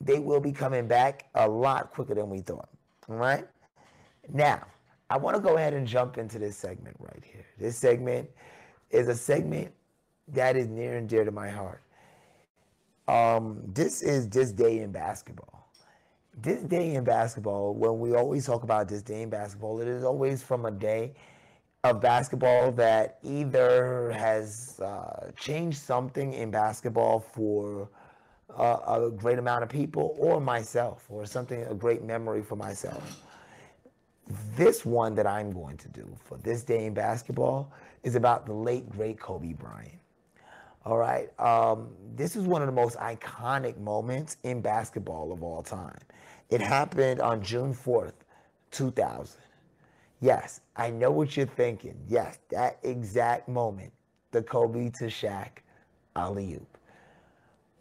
they 0.00 0.20
will 0.20 0.40
be 0.40 0.52
coming 0.52 0.86
back 0.86 1.26
a 1.34 1.48
lot 1.48 1.92
quicker 1.92 2.14
than 2.14 2.28
we 2.28 2.40
thought. 2.40 2.68
All 3.08 3.16
right. 3.16 3.46
Now, 4.32 4.64
I 5.10 5.16
want 5.16 5.36
to 5.36 5.42
go 5.42 5.56
ahead 5.56 5.74
and 5.74 5.86
jump 5.86 6.16
into 6.16 6.38
this 6.38 6.56
segment 6.56 6.96
right 7.00 7.22
here. 7.24 7.44
This 7.58 7.76
segment 7.76 8.28
is 8.90 9.08
a 9.08 9.14
segment 9.14 9.72
that 10.28 10.56
is 10.56 10.68
near 10.68 10.96
and 10.96 11.08
dear 11.08 11.24
to 11.24 11.30
my 11.30 11.48
heart. 11.48 11.82
Um, 13.06 13.60
this 13.66 14.02
is 14.02 14.28
this 14.28 14.52
day 14.52 14.80
in 14.80 14.92
basketball. 14.92 15.68
This 16.36 16.62
day 16.62 16.94
in 16.94 17.04
basketball, 17.04 17.74
when 17.74 18.00
we 18.00 18.14
always 18.14 18.46
talk 18.46 18.62
about 18.62 18.88
this 18.88 19.02
day 19.02 19.22
in 19.22 19.30
basketball, 19.30 19.80
it 19.80 19.88
is 19.88 20.02
always 20.02 20.42
from 20.42 20.64
a 20.64 20.70
day 20.70 21.12
of 21.84 22.00
basketball 22.00 22.72
that 22.72 23.18
either 23.22 24.10
has 24.12 24.80
uh, 24.80 25.30
changed 25.36 25.78
something 25.78 26.32
in 26.32 26.50
basketball 26.50 27.20
for 27.20 27.90
uh, 28.56 28.78
a 28.86 29.10
great 29.10 29.38
amount 29.38 29.62
of 29.62 29.68
people 29.68 30.16
or 30.18 30.40
myself, 30.40 31.04
or 31.08 31.26
something, 31.26 31.62
a 31.64 31.74
great 31.74 32.02
memory 32.02 32.42
for 32.42 32.56
myself. 32.56 33.22
This 34.56 34.84
one 34.86 35.14
that 35.16 35.26
I'm 35.26 35.52
going 35.52 35.76
to 35.76 35.88
do 35.88 36.16
for 36.24 36.38
this 36.38 36.62
day 36.62 36.86
in 36.86 36.94
basketball 36.94 37.70
is 38.02 38.14
about 38.14 38.46
the 38.46 38.54
late, 38.54 38.88
great 38.88 39.20
Kobe 39.20 39.52
Bryant. 39.52 40.00
All 40.84 40.98
right. 40.98 41.28
Um, 41.40 41.88
this 42.14 42.36
is 42.36 42.44
one 42.46 42.60
of 42.62 42.66
the 42.66 42.72
most 42.72 42.96
iconic 42.98 43.78
moments 43.78 44.36
in 44.42 44.60
basketball 44.60 45.32
of 45.32 45.42
all 45.42 45.62
time. 45.62 45.98
It 46.50 46.60
happened 46.60 47.20
on 47.20 47.42
June 47.42 47.74
4th, 47.74 48.12
2000. 48.70 49.40
Yes, 50.20 50.60
I 50.76 50.90
know 50.90 51.10
what 51.10 51.36
you're 51.36 51.46
thinking. 51.46 51.96
Yes, 52.08 52.38
that 52.50 52.78
exact 52.82 53.48
moment, 53.48 53.92
the 54.30 54.42
Kobe 54.42 54.90
to 54.90 55.04
Shaq 55.06 55.48
alley 56.16 56.54
oop. 56.54 56.78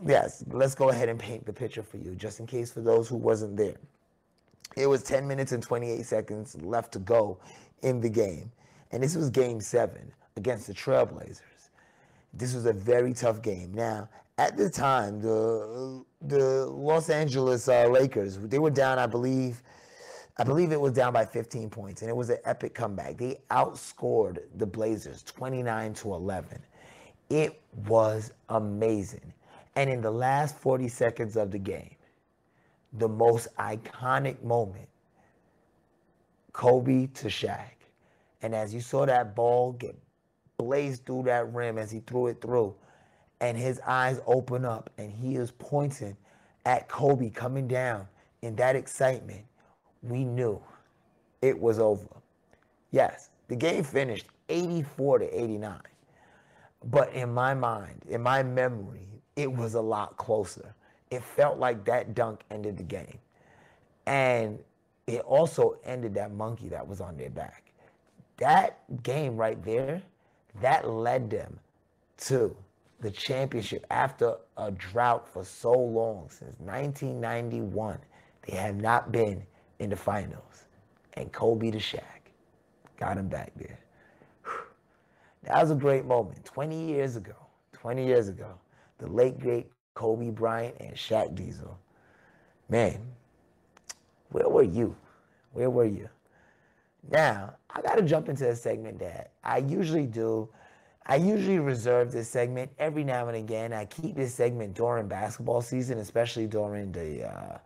Yes, 0.06 0.44
let's 0.50 0.76
go 0.76 0.90
ahead 0.90 1.10
and 1.10 1.20
paint 1.20 1.46
the 1.46 1.54
picture 1.54 1.84
for 1.84 1.98
you, 1.98 2.16
just 2.16 2.40
in 2.40 2.48
case 2.48 2.72
for 2.72 2.82
those 2.82 3.08
who 3.08 3.16
wasn't 3.16 3.56
there. 3.56 3.78
It 4.76 4.88
was 4.88 5.04
10 5.04 5.28
minutes 5.28 5.52
and 5.52 5.62
28 5.62 6.06
seconds 6.06 6.58
left 6.62 6.94
to 6.94 7.00
go 7.00 7.38
in 7.84 8.02
the 8.02 8.10
game. 8.10 8.52
And 8.92 9.04
this 9.04 9.16
was 9.16 9.30
game 9.30 9.62
seven 9.62 10.12
against 10.36 10.68
the 10.68 10.74
Trailblazers. 10.74 11.42
This 12.34 12.54
was 12.54 12.66
a 12.66 12.74
very 12.74 13.14
tough 13.14 13.42
game. 13.42 13.74
Now, 13.74 14.10
at 14.38 14.58
the 14.58 14.70
time, 14.70 15.22
the 15.22 16.04
the 16.22 16.66
Los 16.66 17.10
Angeles 17.10 17.68
uh, 17.68 17.88
Lakers 17.88 18.38
they 18.40 18.60
were 18.60 18.72
down, 18.72 19.00
I 19.00 19.06
believe, 19.08 19.62
I 20.38 20.44
believe 20.44 20.72
it 20.72 20.82
was 20.82 20.94
down 20.94 21.14
by 21.14 21.26
15 21.26 21.70
points, 21.70 22.02
and 22.02 22.10
it 22.10 22.16
was 22.16 22.30
an 22.30 22.40
epic 22.46 22.74
comeback. 22.74 23.18
They 23.18 23.38
outscored 23.52 24.40
the 24.58 24.66
Blazers 24.66 25.24
29 25.24 25.94
to 25.96 26.14
11. 26.14 26.60
It 27.30 27.62
was 27.88 28.32
amazing. 28.50 29.34
And 29.76 29.90
in 29.90 30.02
the 30.02 30.12
last 30.12 30.58
40 30.58 30.88
seconds 30.88 31.36
of 31.36 31.52
the 31.52 31.60
game, 31.60 31.96
the 32.94 33.10
most 33.10 33.48
iconic 33.58 34.42
moment 34.44 34.88
Kobe 36.54 37.08
to 37.08 37.28
Shaq. 37.28 37.72
And 38.42 38.54
as 38.56 38.74
you 38.74 38.82
saw 38.82 39.06
that 39.06 39.36
ball 39.36 39.74
get 39.74 39.96
blazed 40.64 41.06
through 41.06 41.24
that 41.24 41.54
rim 41.54 41.78
as 41.78 41.92
he 41.92 42.00
threw 42.08 42.28
it 42.28 42.42
through, 42.42 42.74
and 43.42 43.58
his 43.58 43.80
eyes 43.86 44.20
open 44.26 44.66
up, 44.66 44.90
and 44.98 45.12
he 45.12 45.36
is 45.36 45.52
pointing 45.52 46.16
at 46.66 46.88
Kobe 46.88 47.30
coming 47.30 47.68
down 47.68 48.08
in 48.42 48.56
that 48.58 48.76
excitement, 48.76 49.44
we 50.02 50.24
knew 50.24 50.62
it 51.42 51.58
was 51.58 51.80
over. 51.80 52.08
Yes, 52.92 53.30
the 53.48 53.56
game 53.56 53.84
finished 53.84 54.26
84 54.50 55.20
to 55.20 55.42
89. 55.42 55.80
But 56.86 57.14
in 57.14 57.34
my 57.34 57.54
mind, 57.54 58.02
in 58.10 58.22
my 58.22 58.44
memory, 58.44 59.08
it 59.36 59.52
was 59.52 59.76
a 59.76 59.82
lot 59.82 60.18
closer. 60.18 60.76
It 61.10 61.24
felt 61.24 61.58
like 61.58 61.86
that 61.86 62.14
dunk 62.14 62.42
ended 62.52 62.78
the 62.78 62.84
game. 62.84 63.18
And 64.06 64.60
it 65.08 65.22
also 65.22 65.78
ended 65.86 66.14
that 66.16 66.34
monkey 66.34 66.68
that 66.70 66.86
was 66.86 67.00
on 67.00 67.18
their 67.18 67.30
back. 67.30 67.72
That 68.38 68.80
game 69.04 69.38
right 69.38 69.64
there, 69.64 70.02
that 70.62 70.90
led 70.90 71.30
them 71.30 71.60
to 72.18 72.56
the 73.00 73.12
championship 73.12 73.86
after 73.90 74.36
a 74.58 74.72
drought 74.72 75.28
for 75.28 75.44
so 75.44 75.72
long 75.74 76.30
since 76.30 76.58
1991. 76.60 78.00
They 78.48 78.56
have 78.56 78.76
not 78.76 79.12
been 79.12 79.44
in 79.80 79.90
the 79.90 79.96
finals. 79.96 80.66
And 81.16 81.32
Kobe 81.32 81.70
the 81.70 81.78
Shaq 81.78 82.02
got 82.98 83.18
him 83.18 83.28
back 83.28 83.52
there. 83.56 83.80
That 85.44 85.62
was 85.62 85.72
a 85.72 85.76
great 85.76 86.06
moment. 86.06 86.44
20 86.46 86.88
years 86.88 87.18
ago, 87.18 87.36
20 87.74 88.06
years 88.06 88.30
ago, 88.30 88.48
the 88.98 89.08
late 89.08 89.40
great 89.40 89.70
Kobe 89.94 90.30
Bryant 90.30 90.76
and 90.80 90.96
Shaq 90.96 91.36
Diesel. 91.36 91.78
Man, 92.70 93.00
where 94.30 94.48
were 94.50 94.64
you? 94.64 94.96
Where 95.52 95.70
were 95.70 95.86
you? 95.86 96.10
Now, 97.10 97.56
I 97.70 97.82
got 97.82 97.96
to 97.96 98.02
jump 98.04 98.30
into 98.30 98.50
a 98.50 98.56
segment 98.56 99.00
that 99.00 99.34
I 99.44 99.58
usually 99.58 100.08
do. 100.08 100.50
I 101.06 101.18
usually 101.18 101.60
reserve 101.60 102.12
this 102.12 102.30
segment 102.30 102.72
every 102.80 103.04
now 103.04 103.28
and 103.28 103.38
again. 103.38 103.74
I 103.74 103.86
keep 103.86 104.16
this 104.16 104.34
segment 104.34 104.74
during 104.74 105.08
basketball 105.08 105.62
season, 105.62 105.98
especially 106.00 106.48
during 106.48 106.92
the 106.92 107.30
uh, 107.30 107.58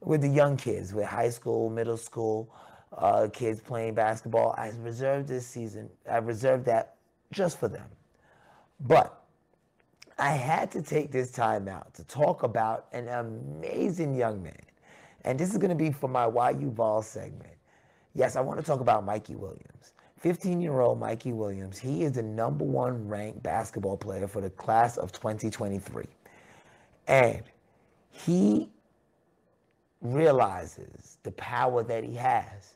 with 0.00 0.20
the 0.22 0.28
young 0.28 0.56
kids, 0.56 0.92
with 0.92 1.06
high 1.06 1.30
school, 1.30 1.70
middle 1.70 1.96
school 1.96 2.52
uh, 2.98 3.28
kids 3.32 3.60
playing 3.60 3.94
basketball. 3.94 4.54
I 4.58 4.72
reserved 4.80 5.28
this 5.28 5.46
season. 5.46 5.88
I 6.10 6.18
reserved 6.18 6.64
that 6.66 6.96
just 7.32 7.60
for 7.60 7.68
them. 7.68 7.88
But 8.80 9.22
I 10.18 10.32
had 10.32 10.70
to 10.72 10.82
take 10.82 11.12
this 11.12 11.30
time 11.30 11.68
out 11.68 11.94
to 11.94 12.04
talk 12.04 12.42
about 12.42 12.86
an 12.92 13.08
amazing 13.08 14.14
young 14.14 14.42
man 14.42 14.58
and 15.24 15.38
this 15.38 15.50
is 15.50 15.58
going 15.58 15.70
to 15.70 15.76
be 15.76 15.90
for 15.92 16.08
my 16.08 16.26
You 16.50 16.70
Ball 16.70 17.02
segment. 17.02 17.54
Yes, 18.14 18.36
I 18.36 18.40
want 18.40 18.60
to 18.60 18.66
talk 18.66 18.80
about 18.80 19.04
Mikey 19.04 19.36
Williams. 19.36 19.92
15 20.20 20.60
year 20.60 20.80
old 20.80 21.00
Mikey 21.00 21.32
Williams, 21.32 21.78
he 21.78 22.04
is 22.04 22.12
the 22.12 22.22
number 22.22 22.64
one 22.64 23.08
ranked 23.08 23.42
basketball 23.42 23.96
player 23.96 24.28
for 24.28 24.40
the 24.40 24.50
class 24.50 24.96
of 24.98 25.12
2023. 25.12 26.04
And 27.08 27.42
he 28.10 28.70
realizes 30.00 31.18
the 31.24 31.32
power 31.32 31.82
that 31.84 32.04
he 32.04 32.14
has, 32.14 32.74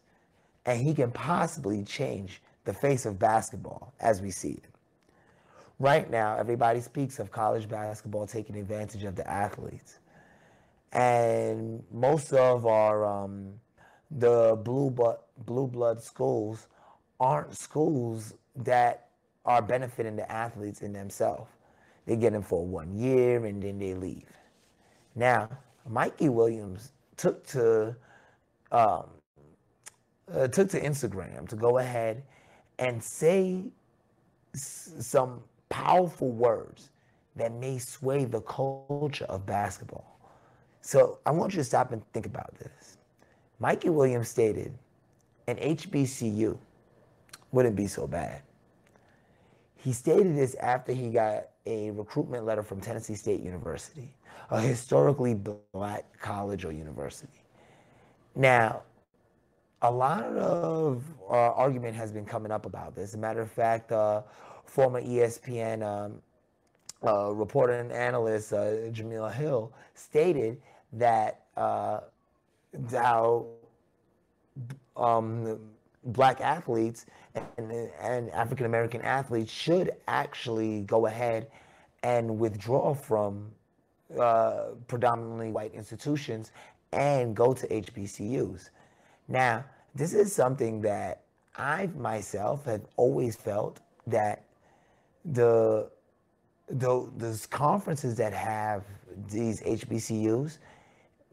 and 0.67 0.81
he 0.81 0.95
can 0.95 1.13
possibly 1.13 1.85
change 1.85 2.43
the 2.65 2.73
face 2.73 3.07
of 3.07 3.19
basketball 3.19 3.95
as 4.01 4.23
we 4.23 4.31
see 4.31 4.53
it. 4.53 4.65
Right 5.79 6.11
now, 6.11 6.37
everybody 6.37 6.81
speaks 6.81 7.19
of 7.21 7.31
college 7.31 7.69
basketball 7.69 8.27
taking 8.27 8.57
advantage 8.57 9.05
of 9.05 9.17
the 9.17 9.29
athletes 9.31 9.99
and 10.93 11.83
most 11.93 12.33
of 12.33 12.67
our 12.67 13.05
um, 13.05 13.53
the 14.11 14.59
blue 14.63 14.91
blood 14.91 15.19
blue 15.45 15.67
blood 15.67 16.03
schools 16.03 16.67
aren't 17.21 17.57
schools 17.57 18.35
that 18.57 19.09
are 19.45 19.63
benefiting 19.63 20.17
the 20.17 20.31
athletes 20.31 20.83
in 20.83 20.93
themselves. 20.93 21.51
They 22.07 22.17
get 22.17 22.33
them 22.33 22.43
for 22.43 22.65
one 22.67 22.97
year 22.97 23.45
and 23.45 23.63
then 23.63 23.79
they 23.79 23.95
leave. 23.95 24.29
Now, 25.15 25.49
Mikey 25.89 26.29
Williams 26.29 26.93
took 27.17 27.47
to 27.49 27.97
um, 28.73 29.05
uh, 30.33 30.49
took 30.49 30.69
to 30.71 30.81
Instagram 30.81 31.49
to 31.49 31.57
go 31.57 31.79
ahead 31.79 32.23
and 32.79 33.03
say 33.03 33.65
s- 34.55 34.93
some 35.01 35.43
powerful 35.69 36.31
words 36.31 36.91
that 37.37 37.53
may 37.53 37.79
sway 37.79 38.25
the 38.25 38.41
culture 38.43 39.03
of 39.03 39.23
basketball. 39.23 40.19
So 40.61 40.99
I 41.07 41.13
want 41.15 41.37
you 41.37 41.43
to 41.43 41.49
stop 41.49 41.77
and 41.77 41.89
think 42.03 42.17
about 42.17 42.55
this. 42.59 42.86
Mikey 43.59 43.91
Williams 43.91 44.29
stated 44.29 44.73
an 45.47 45.57
HBCU 45.57 46.59
wouldn't 47.53 47.77
be 47.77 47.87
so 47.87 48.07
bad. 48.07 48.43
He 49.77 49.93
stated 49.93 50.37
this 50.37 50.55
after 50.57 50.93
he 50.93 51.11
got 51.11 51.49
a 51.65 51.91
recruitment 51.93 52.45
letter 52.45 52.63
from 52.63 52.81
Tennessee 52.81 53.15
State 53.15 53.41
University, 53.41 54.15
a 54.51 54.61
historically 54.61 55.35
black 55.73 56.05
college 56.21 56.65
or 56.65 56.73
university. 56.73 57.45
Now, 58.35 58.83
a 59.83 59.91
lot 59.91 60.25
of 60.25 61.05
uh, 61.29 61.53
argument 61.53 61.95
has 61.95 62.13
been 62.13 62.25
coming 62.25 62.51
up 62.51 62.67
about 62.67 62.95
this. 62.95 63.11
As 63.11 63.15
a 63.15 63.19
matter 63.19 63.41
of 63.41 63.51
fact, 63.51 63.93
uh, 63.93 64.23
former 64.65 65.01
ESPN 65.01 65.83
um, 65.83 66.21
uh, 67.07 67.31
reporter 67.33 67.75
and 67.75 67.93
analyst 67.93 68.53
uh, 68.53 68.91
Jemele 68.91 69.33
Hill 69.33 69.73
stated 69.95 70.61
that 70.95 71.43
how 72.91 73.47
um, 74.97 75.59
black 76.05 76.41
athletes 76.41 77.07
and, 77.59 77.71
and 78.01 78.31
African 78.31 78.67
American 78.67 79.03
athletes 79.03 79.53
should 79.53 79.93
actually 80.09 80.83
go 80.83 81.07
ahead 81.07 81.49
and 82.03 82.39
withdraw 82.39 82.95
from 82.95 83.51
uh, 84.19 84.67
predominantly 84.87 85.51
white 85.51 85.75
institutions 85.75 86.53
and 86.93 87.35
go 87.35 87.53
to 87.53 87.67
HBCUs. 87.67 88.71
Now, 89.29 89.65
this 89.95 90.15
is 90.15 90.33
something 90.33 90.81
that 90.83 91.23
I 91.57 91.89
myself 91.97 92.65
have 92.67 92.83
always 92.97 93.37
felt 93.37 93.81
that 94.07 94.45
the 95.25 95.91
the 96.69 97.11
those 97.17 97.47
conferences 97.47 98.17
that 98.17 98.33
have 98.33 98.85
these 99.31 99.63
HBCUs 99.63 100.59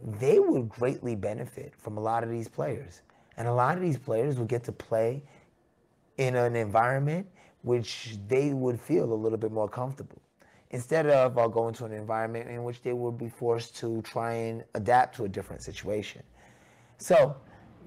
they 0.03 0.39
would 0.39 0.69
greatly 0.69 1.15
benefit 1.15 1.73
from 1.77 1.97
a 1.97 2.01
lot 2.01 2.23
of 2.23 2.29
these 2.29 2.47
players. 2.47 3.01
And 3.37 3.47
a 3.47 3.53
lot 3.53 3.75
of 3.75 3.81
these 3.81 3.97
players 3.97 4.37
would 4.37 4.47
get 4.47 4.63
to 4.65 4.71
play 4.71 5.23
in 6.17 6.35
an 6.35 6.55
environment 6.55 7.27
which 7.63 8.17
they 8.27 8.53
would 8.53 8.79
feel 8.79 9.11
a 9.11 9.15
little 9.15 9.37
bit 9.37 9.51
more 9.51 9.69
comfortable 9.69 10.21
instead 10.71 11.07
of 11.07 11.37
uh, 11.37 11.47
going 11.47 11.73
to 11.75 11.85
an 11.85 11.93
environment 11.93 12.49
in 12.49 12.63
which 12.63 12.81
they 12.81 12.93
would 12.93 13.17
be 13.17 13.29
forced 13.29 13.75
to 13.77 14.01
try 14.01 14.33
and 14.33 14.63
adapt 14.73 15.15
to 15.15 15.23
a 15.23 15.29
different 15.29 15.61
situation. 15.61 16.21
So 16.97 17.35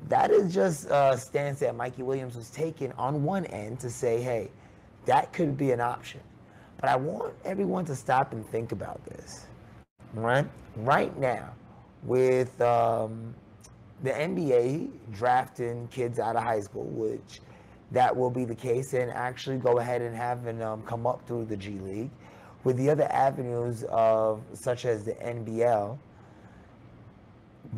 that 0.09 0.31
is 0.31 0.55
just 0.55 0.87
a 0.91 1.17
stance 1.19 1.61
that 1.61 1.75
Mikey 1.75 2.03
Williams 2.03 2.37
was 2.37 2.49
taking 2.51 2.93
on 2.93 3.23
one 3.23 3.45
end 3.47 3.81
to 3.81 3.91
say, 3.91 4.23
hey, 4.23 4.51
that 5.05 5.33
could 5.33 5.57
be 5.57 5.73
an 5.73 5.81
option. 5.81 6.21
But 6.81 6.91
I 6.91 6.97
want 6.97 7.35
everyone 7.45 7.85
to 7.87 7.97
stop 7.97 8.33
and 8.33 8.47
think 8.49 8.73
about 8.73 9.05
this. 9.05 9.47
Right? 10.15 10.47
Right 10.77 11.17
now, 11.19 11.53
with 12.05 12.61
um, 12.61 13.35
the 14.03 14.11
NBA 14.11 14.91
drafting 15.13 15.89
kids 15.89 16.19
out 16.19 16.37
of 16.37 16.43
high 16.43 16.61
school, 16.61 16.85
which 16.85 17.41
that 17.93 18.15
will 18.15 18.31
be 18.31 18.45
the 18.45 18.55
case, 18.55 18.95
and 18.95 19.11
actually 19.11 19.57
go 19.59 19.79
ahead 19.79 20.03
and 20.03 20.15
have 20.15 20.45
them 20.45 20.61
um, 20.63 20.83
come 20.83 21.07
up 21.07 21.27
through 21.27 21.47
the 21.47 21.57
G 21.57 21.79
League. 21.79 22.11
With 22.65 22.77
the 22.77 22.91
other 22.91 23.11
avenues 23.13 23.85
of 23.91 24.43
such 24.55 24.87
as 24.87 25.05
the 25.05 25.13
NBL, 25.13 25.97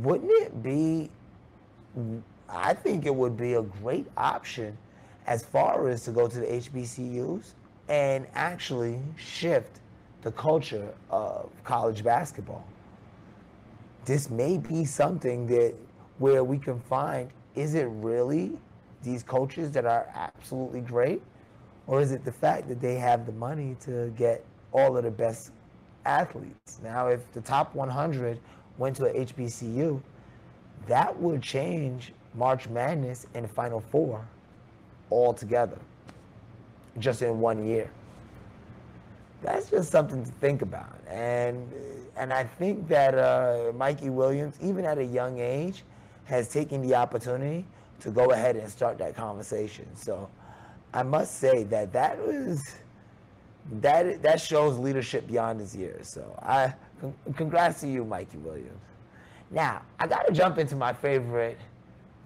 wouldn't 0.02 0.30
it 0.30 0.62
be? 0.62 1.10
I 2.48 2.72
think 2.72 3.04
it 3.04 3.14
would 3.14 3.36
be 3.36 3.54
a 3.54 3.62
great 3.62 4.06
option 4.16 4.76
as 5.26 5.44
far 5.44 5.88
as 5.88 6.04
to 6.04 6.10
go 6.10 6.26
to 6.26 6.40
the 6.40 6.46
HBCUs 6.46 7.52
and 7.88 8.26
actually 8.34 8.98
shift 9.16 9.80
the 10.22 10.32
culture 10.32 10.88
of 11.10 11.50
college 11.64 12.02
basketball 12.02 12.66
this 14.08 14.30
may 14.30 14.58
be 14.58 14.84
something 14.84 15.46
that 15.46 15.74
where 16.18 16.42
we 16.42 16.58
can 16.58 16.80
find 16.80 17.30
is 17.54 17.74
it 17.74 17.88
really 17.90 18.58
these 19.02 19.22
coaches 19.22 19.70
that 19.70 19.84
are 19.84 20.08
absolutely 20.14 20.80
great 20.80 21.22
or 21.86 22.00
is 22.00 22.10
it 22.10 22.24
the 22.24 22.32
fact 22.32 22.68
that 22.68 22.80
they 22.80 22.96
have 22.96 23.26
the 23.26 23.32
money 23.32 23.76
to 23.80 24.12
get 24.16 24.44
all 24.72 24.96
of 24.96 25.04
the 25.04 25.10
best 25.10 25.52
athletes 26.04 26.80
now 26.82 27.06
if 27.06 27.30
the 27.32 27.40
top 27.40 27.72
100 27.74 28.40
went 28.78 28.96
to 28.96 29.04
a 29.04 29.24
hbcu 29.26 30.02
that 30.88 31.16
would 31.20 31.42
change 31.42 32.12
March 32.34 32.68
Madness 32.68 33.26
and 33.34 33.50
Final 33.50 33.80
Four 33.80 34.24
all 35.10 35.34
together, 35.34 35.78
just 36.98 37.22
in 37.22 37.40
one 37.40 37.66
year. 37.66 37.90
That's 39.42 39.70
just 39.70 39.90
something 39.90 40.24
to 40.24 40.30
think 40.32 40.62
about. 40.62 40.98
And, 41.08 41.72
and 42.16 42.32
I 42.32 42.44
think 42.44 42.88
that 42.88 43.14
uh, 43.14 43.72
Mikey 43.74 44.10
Williams, 44.10 44.56
even 44.60 44.84
at 44.84 44.98
a 44.98 45.04
young 45.04 45.38
age, 45.38 45.84
has 46.24 46.48
taken 46.48 46.82
the 46.82 46.94
opportunity 46.94 47.64
to 48.00 48.10
go 48.10 48.30
ahead 48.32 48.56
and 48.56 48.70
start 48.70 48.98
that 48.98 49.16
conversation. 49.16 49.86
So 49.94 50.28
I 50.92 51.02
must 51.02 51.38
say 51.38 51.64
that 51.64 51.92
that 51.92 52.18
was 52.18 52.74
that 53.80 54.22
that 54.22 54.40
shows 54.40 54.78
leadership 54.78 55.26
beyond 55.26 55.60
his 55.60 55.76
years. 55.76 56.08
So 56.08 56.38
I 56.42 56.74
congrats 57.36 57.80
to 57.80 57.88
you, 57.88 58.04
Mikey 58.04 58.38
Williams. 58.38 58.80
Now 59.50 59.82
I 59.98 60.06
got 60.06 60.26
to 60.26 60.32
jump 60.32 60.58
into 60.58 60.76
my 60.76 60.92
favorite. 60.92 61.58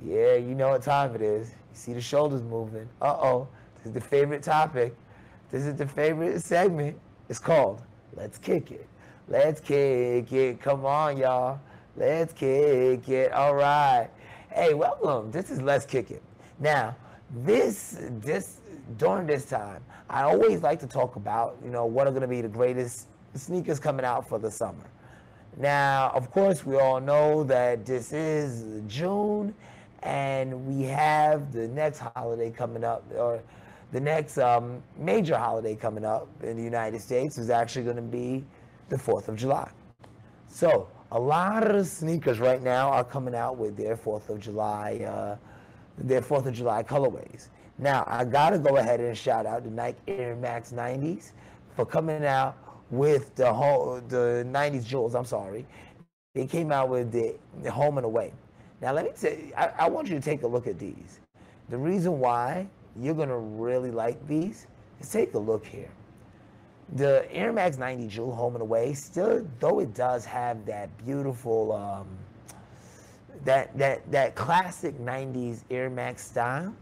Yeah, 0.05 0.35
you 0.35 0.55
know 0.55 0.71
what 0.71 0.83
time 0.83 1.15
it 1.15 1.23
is. 1.23 1.49
You 1.51 1.55
see 1.75 1.93
the 1.93 2.01
shoulders 2.01 2.43
moving. 2.43 2.89
Uh 3.01 3.17
oh, 3.19 3.49
this 3.77 3.87
is 3.87 3.93
the 3.93 4.01
favorite 4.01 4.43
topic. 4.43 4.95
This 5.53 5.67
is 5.67 5.77
the 5.77 5.87
favorite 5.87 6.41
segment. 6.41 6.99
It's 7.29 7.39
called 7.39 7.83
"Let's 8.17 8.39
Kick 8.39 8.73
It." 8.73 8.89
Let's 9.29 9.61
kick 9.61 10.33
it. 10.33 10.61
Come 10.61 10.85
on, 10.85 11.17
y'all. 11.17 11.61
Let's 11.97 12.33
kick 12.33 13.09
it. 13.09 13.33
All 13.33 13.55
right. 13.55 14.09
Hey, 14.51 14.75
welcome. 14.75 15.31
This 15.31 15.51
is 15.51 15.63
Let's 15.63 15.87
Kick 15.87 16.11
It. 16.11 16.23
Now, 16.59 16.97
this 17.45 17.99
this 18.21 18.61
during 18.97 19.27
this 19.27 19.45
time, 19.45 19.83
I 20.11 20.23
always 20.23 20.63
like 20.63 20.81
to 20.81 20.87
talk 20.87 21.17
about, 21.17 21.57
you 21.63 21.71
know, 21.71 21.87
what 21.87 22.07
are 22.07 22.11
going 22.11 22.23
to 22.23 22.29
be 22.29 22.41
the 22.41 22.49
greatest 22.49 23.07
sneakers 23.35 23.79
coming 23.79 24.05
out 24.05 24.29
for 24.29 24.39
the 24.39 24.51
summer. 24.51 24.85
Now, 25.57 26.11
of 26.15 26.31
course, 26.31 26.67
we 26.67 26.77
all 26.77 27.01
know 27.01 27.45
that 27.45 27.87
this 27.87 28.13
is 28.13 28.83
June 28.89 29.55
and 30.03 30.67
we 30.67 30.83
have 30.85 31.53
the 31.53 31.69
next 31.69 32.01
holiday 32.01 32.51
coming 32.51 32.85
up, 32.85 33.05
or 33.17 33.41
the 33.93 34.01
next 34.01 34.39
um, 34.39 34.83
major 34.99 35.37
holiday 35.37 35.77
coming 35.77 36.05
up 36.05 36.27
in 36.43 36.57
the 36.57 36.63
United 36.63 37.01
States 37.01 37.37
is 37.37 37.51
actually 37.51 37.85
going 37.85 37.97
to 37.97 38.03
be 38.03 38.43
the 38.89 38.97
4th 38.97 39.29
of 39.29 39.37
July. 39.37 39.71
So, 40.49 40.89
a 41.13 41.21
lot 41.21 41.71
of 41.71 41.87
sneakers 41.87 42.41
right 42.41 42.63
now 42.63 42.91
are 42.91 43.05
coming 43.05 43.35
out 43.35 43.59
with 43.59 43.77
their 43.77 43.97
4th 43.97 44.31
of 44.31 44.41
July, 44.41 45.01
uh, 45.07 45.37
their 45.99 46.23
4th 46.23 46.47
of 46.47 46.55
July 46.55 46.83
colorways. 46.83 47.49
Now, 47.79 48.05
I 48.07 48.25
got 48.25 48.51
to 48.51 48.59
go 48.59 48.79
ahead 48.79 49.01
and 49.01 49.17
shout 49.17 49.45
out 49.45 49.65
the 49.65 49.71
Nike 49.71 49.99
Air 50.09 50.37
Max 50.37 50.73
90s 50.73 51.33
for 51.77 51.85
coming 51.85 52.25
out 52.25 52.57
with 52.91 53.35
the 53.35 53.53
whole, 53.53 54.01
the 54.09 54.47
90s 54.49 54.87
jewels, 54.87 55.15
I'm 55.15 55.27
sorry. 55.27 55.67
They 56.35 56.47
came 56.47 56.73
out 56.73 56.89
with 56.89 57.13
the, 57.13 57.35
the 57.63 57.71
home 57.71 57.99
and 57.99 58.07
away. 58.07 58.33
Now, 58.81 58.93
let 58.93 59.05
me 59.05 59.11
say, 59.15 59.53
I, 59.57 59.71
I 59.79 59.89
want 59.89 60.09
you 60.09 60.15
to 60.15 60.21
take 60.21 60.43
a 60.45 60.47
look 60.47 60.67
at 60.67 60.79
these. 60.79 61.21
The 61.69 61.77
reason 61.77 62.19
why 62.19 62.69
you're 63.01 63.15
to 63.29 63.37
really 63.37 63.91
like 63.91 64.27
these 64.27 64.67
is 65.01 65.09
take 65.11 65.35
a 65.35 65.39
look 65.39 65.67
here 65.67 65.91
the 66.95 67.31
Air 67.33 67.53
Max 67.53 67.79
90 67.79 68.09
Jewel 68.09 68.35
Home 68.35 68.55
and 68.55 68.63
Away, 68.63 68.93
still 68.95 69.47
though 69.61 69.81
it 69.81 69.95
does 69.95 70.25
have 70.25 70.65
that 70.67 70.91
beautiful, 71.05 71.73
um, 71.73 72.07
that 73.45 73.77
that 73.77 74.11
that 74.11 74.35
classic 74.35 74.99
90s 74.99 75.65
Air 75.71 75.91
Max 75.91 76.25
style. 76.25 76.75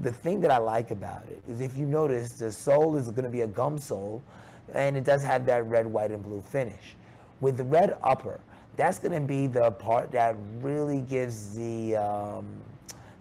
The 0.00 0.12
thing 0.12 0.40
that 0.42 0.50
I 0.50 0.58
like 0.58 0.90
about 0.90 1.22
it 1.30 1.42
is 1.48 1.62
if 1.62 1.76
you 1.76 1.86
notice, 1.86 2.32
the 2.32 2.52
sole 2.52 2.96
is 2.96 3.06
to 3.24 3.30
be 3.30 3.40
a 3.40 3.46
gum 3.46 3.78
sole, 3.78 4.22
and 4.74 4.94
it 4.94 5.04
does 5.04 5.24
have 5.24 5.46
that 5.46 5.64
red, 5.66 5.86
white, 5.86 6.10
and 6.10 6.22
blue 6.22 6.42
finish. 6.42 6.96
With 7.40 7.56
the 7.56 7.64
red 7.64 7.96
upper, 8.02 8.40
that's 8.76 8.98
going 8.98 9.18
to 9.18 9.26
be 9.26 9.46
the 9.46 9.70
part 9.70 10.12
that 10.12 10.36
really 10.60 11.00
gives 11.00 11.54
the 11.56 11.96
um, 11.96 12.46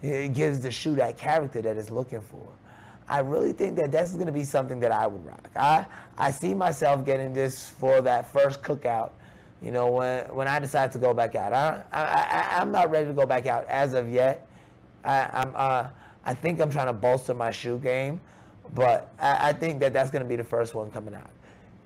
it 0.02 0.34
gives 0.34 0.60
the 0.60 0.72
shoe 0.72 0.96
that 0.96 1.18
character 1.18 1.62
that 1.62 1.78
it's 1.78 1.90
looking 1.90 2.22
for. 2.22 2.48
I 3.08 3.20
really 3.20 3.54
think 3.54 3.76
that 3.76 3.92
that's 3.92 4.14
going 4.14 4.26
to 4.26 4.32
be 4.32 4.44
something 4.44 4.80
that 4.80 4.92
I 4.92 5.08
would 5.08 5.26
rock. 5.26 5.50
I 5.56 5.86
I 6.18 6.32
see 6.32 6.54
myself 6.54 7.06
getting 7.06 7.34
this 7.34 7.70
for 7.70 8.02
that 8.02 8.32
first 8.32 8.62
cookout. 8.62 9.12
You 9.62 9.72
know, 9.72 9.92
when 9.92 10.26
when 10.36 10.48
I 10.48 10.60
decide 10.60 10.92
to 10.94 10.98
go 10.98 11.14
back 11.14 11.36
out, 11.36 11.54
I 11.54 11.86
I, 11.92 12.58
I 12.58 12.62
am 12.62 12.72
not 12.72 12.90
ready 12.90 13.08
to 13.08 13.14
go 13.14 13.26
back 13.26 13.46
out 13.46 13.66
as 13.68 13.94
of 13.94 14.10
yet. 14.10 14.48
I, 15.04 15.30
I'm 15.34 15.52
uh 15.56 15.88
I 16.26 16.34
think 16.34 16.60
I'm 16.60 16.72
trying 16.72 16.88
to 16.88 16.94
bolster 16.94 17.36
my 17.36 17.52
shoe 17.52 17.78
game, 17.78 18.20
but 18.74 19.14
I, 19.20 19.50
I 19.50 19.54
think 19.54 19.80
that 19.82 19.94
that's 19.94 20.10
going 20.10 20.24
to 20.24 20.28
be 20.28 20.36
the 20.36 20.44
first 20.44 20.74
one 20.74 20.90
coming 20.90 21.14
out. 21.14 21.30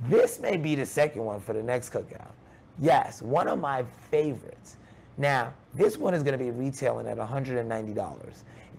This 0.07 0.39
may 0.39 0.55
be 0.55 0.75
the 0.75 0.85
second 0.85 1.25
one 1.25 1.41
for 1.41 1.51
the 1.51 1.61
next 1.61 1.91
cookout. 1.91 2.31
Yes, 2.79 3.21
one 3.21 3.49
of 3.49 3.59
my 3.59 3.83
favorites. 4.09 4.77
Now, 5.19 5.53
this 5.73 5.97
one 5.97 6.13
is 6.13 6.23
going 6.23 6.39
to 6.39 6.43
be 6.43 6.49
retailing 6.49 7.05
at 7.05 7.17
$190. 7.17 8.19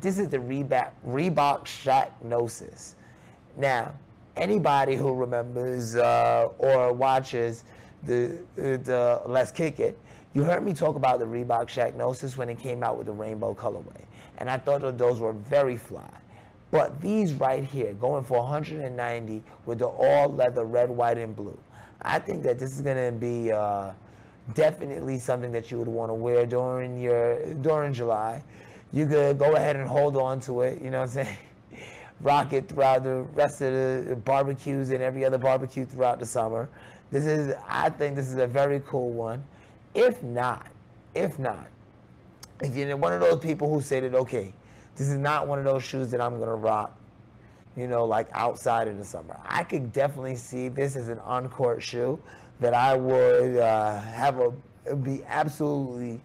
This 0.00 0.18
is 0.18 0.28
the 0.30 0.38
Reebok, 0.38 0.90
Reebok 1.06 1.66
Shaqnosis. 1.66 2.94
Now, 3.58 3.92
anybody 4.36 4.96
who 4.96 5.12
remembers 5.12 5.96
uh, 5.96 6.48
or 6.56 6.94
watches 6.94 7.64
the, 8.04 8.38
the 8.56 9.20
Let's 9.26 9.52
Kick 9.52 9.80
It, 9.80 9.98
you 10.32 10.42
heard 10.42 10.64
me 10.64 10.72
talk 10.72 10.96
about 10.96 11.18
the 11.18 11.26
Reebok 11.26 11.66
Shaqnosis 11.66 12.38
when 12.38 12.48
it 12.48 12.58
came 12.58 12.82
out 12.82 12.96
with 12.96 13.06
the 13.06 13.12
rainbow 13.12 13.54
colorway. 13.54 14.02
And 14.38 14.48
I 14.48 14.56
thought 14.56 14.80
that 14.80 14.96
those 14.96 15.20
were 15.20 15.34
very 15.34 15.76
fly. 15.76 16.08
But 16.70 17.02
these 17.02 17.34
right 17.34 17.64
here, 17.64 17.92
going 17.92 18.24
for 18.24 18.38
190 18.38 19.42
with 19.66 19.80
the 19.80 19.88
all 19.88 20.32
leather 20.32 20.64
red, 20.64 20.88
white, 20.88 21.18
and 21.18 21.36
blue. 21.36 21.58
I 22.00 22.18
think 22.18 22.42
that 22.44 22.58
this 22.58 22.72
is 22.72 22.80
going 22.80 23.12
to 23.12 23.12
be 23.12 23.52
uh, 23.52 23.90
definitely 24.54 25.18
something 25.18 25.52
that 25.52 25.70
you 25.70 25.78
would 25.78 25.88
want 25.88 26.10
to 26.10 26.14
wear 26.14 26.46
during 26.46 27.00
your 27.00 27.54
during 27.54 27.92
July 27.92 28.42
you 28.92 29.06
could 29.06 29.38
go 29.38 29.54
ahead 29.54 29.76
and 29.76 29.88
hold 29.88 30.16
on 30.16 30.40
to 30.40 30.62
it, 30.62 30.82
you 30.82 30.90
know 30.90 31.00
what 31.00 31.16
I'm 31.16 31.24
saying? 31.24 31.36
Rock 32.20 32.52
it 32.52 32.68
throughout 32.68 33.04
the 33.04 33.22
rest 33.34 33.60
of 33.62 33.72
the 33.72 34.16
barbecues 34.16 34.90
and 34.90 35.02
every 35.02 35.24
other 35.24 35.38
barbecue 35.38 35.86
throughout 35.86 36.18
the 36.18 36.26
summer. 36.26 36.68
This 37.10 37.24
is, 37.24 37.54
I 37.68 37.88
think 37.90 38.16
this 38.16 38.28
is 38.28 38.36
a 38.36 38.46
very 38.46 38.80
cool 38.86 39.10
one. 39.10 39.44
If 39.94 40.22
not, 40.22 40.66
if 41.14 41.38
not, 41.38 41.66
if 42.60 42.76
you're 42.76 42.96
one 42.96 43.12
of 43.12 43.20
those 43.20 43.40
people 43.40 43.72
who 43.72 43.80
say 43.80 44.00
that, 44.00 44.14
okay, 44.14 44.52
this 44.96 45.08
is 45.08 45.16
not 45.16 45.48
one 45.48 45.58
of 45.58 45.64
those 45.64 45.82
shoes 45.82 46.10
that 46.10 46.20
I'm 46.20 46.38
to 46.38 46.46
rock, 46.46 46.96
you 47.76 47.86
know, 47.86 48.04
like 48.04 48.28
outside 48.32 48.86
in 48.86 48.98
the 48.98 49.04
summer. 49.04 49.38
I 49.46 49.64
could 49.64 49.92
definitely 49.92 50.36
see 50.36 50.68
this 50.68 50.94
as 50.96 51.08
an 51.08 51.18
on-court 51.20 51.82
shoe 51.82 52.20
that 52.60 52.74
I 52.74 52.94
would 52.94 53.56
uh, 53.56 54.00
have 54.00 54.38
a, 54.38 54.96
be 54.96 55.22
absolutely, 55.26 56.20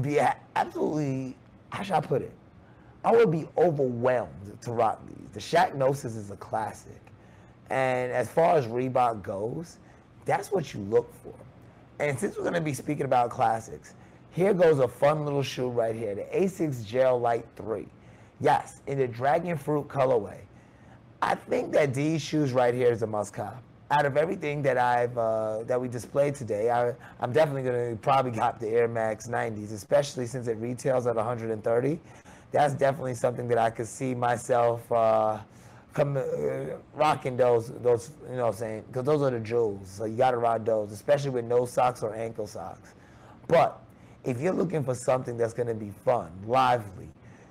be 0.00 0.20
absolutely 0.56 1.36
how 1.70 1.82
should 1.82 1.94
I 1.94 2.00
put 2.00 2.22
it? 2.22 2.32
I 3.04 3.12
would 3.12 3.30
be 3.30 3.48
overwhelmed 3.56 4.58
to 4.62 4.72
rock 4.72 5.00
these. 5.06 5.28
The 5.32 5.40
Shaqnosis 5.40 6.16
is 6.16 6.30
a 6.30 6.36
classic. 6.36 7.00
And 7.70 8.12
as 8.12 8.28
far 8.28 8.56
as 8.56 8.66
Reebok 8.66 9.22
goes, 9.22 9.78
that's 10.24 10.50
what 10.50 10.74
you 10.74 10.80
look 10.80 11.12
for. 11.22 11.34
And 11.98 12.18
since 12.18 12.36
we're 12.36 12.42
going 12.42 12.54
to 12.54 12.60
be 12.60 12.74
speaking 12.74 13.04
about 13.04 13.30
classics, 13.30 13.94
here 14.32 14.52
goes 14.52 14.80
a 14.80 14.88
fun 14.88 15.24
little 15.24 15.42
shoe 15.42 15.68
right 15.68 15.94
here, 15.94 16.14
the 16.14 16.26
Asics 16.36 16.84
Gel 16.84 17.18
Lyte 17.18 17.46
3. 17.56 17.86
Yes, 18.40 18.80
in 18.86 18.98
the 18.98 19.06
dragon 19.06 19.56
fruit 19.56 19.88
colorway. 19.88 20.38
I 21.22 21.34
think 21.34 21.72
that 21.72 21.94
these 21.94 22.22
shoes 22.22 22.52
right 22.52 22.74
here 22.74 22.90
is 22.90 23.02
a 23.02 23.06
must 23.06 23.34
cop 23.34 23.62
out 23.90 24.06
of 24.06 24.16
everything 24.16 24.62
that 24.62 24.78
I've 24.78 25.16
uh, 25.18 25.64
that 25.64 25.80
we 25.80 25.88
displayed 25.88 26.34
today, 26.34 26.70
I, 26.70 26.94
am 27.22 27.32
definitely 27.32 27.62
going 27.62 27.90
to 27.90 27.96
probably 27.96 28.32
cop 28.32 28.60
the 28.60 28.68
Air 28.68 28.88
Max 28.88 29.26
90s, 29.26 29.72
especially 29.72 30.26
since 30.26 30.46
it 30.46 30.56
retails 30.58 31.06
at 31.06 31.16
130. 31.16 31.98
That's 32.52 32.74
definitely 32.74 33.14
something 33.14 33.48
that 33.48 33.58
I 33.58 33.70
could 33.70 33.86
see 33.86 34.14
myself 34.14 34.90
uh, 34.92 35.38
come 35.92 36.16
uh, 36.16 36.22
rocking 36.94 37.36
those 37.36 37.72
those 37.82 38.12
you 38.28 38.36
know 38.36 38.46
what 38.46 38.54
I'm 38.54 38.58
saying 38.58 38.84
because 38.86 39.04
those 39.04 39.22
are 39.22 39.30
the 39.30 39.40
jewels. 39.40 39.88
So 39.88 40.04
you 40.04 40.16
got 40.16 40.32
to 40.32 40.38
rock 40.38 40.64
those, 40.64 40.92
especially 40.92 41.30
with 41.30 41.44
no 41.44 41.66
socks 41.66 42.02
or 42.02 42.14
ankle 42.14 42.46
socks. 42.46 42.94
But 43.48 43.80
if 44.24 44.40
you're 44.40 44.52
looking 44.52 44.84
for 44.84 44.94
something 44.94 45.36
that's 45.36 45.54
going 45.54 45.68
to 45.68 45.74
be 45.74 45.90
fun, 46.04 46.30
lively, 46.46 47.08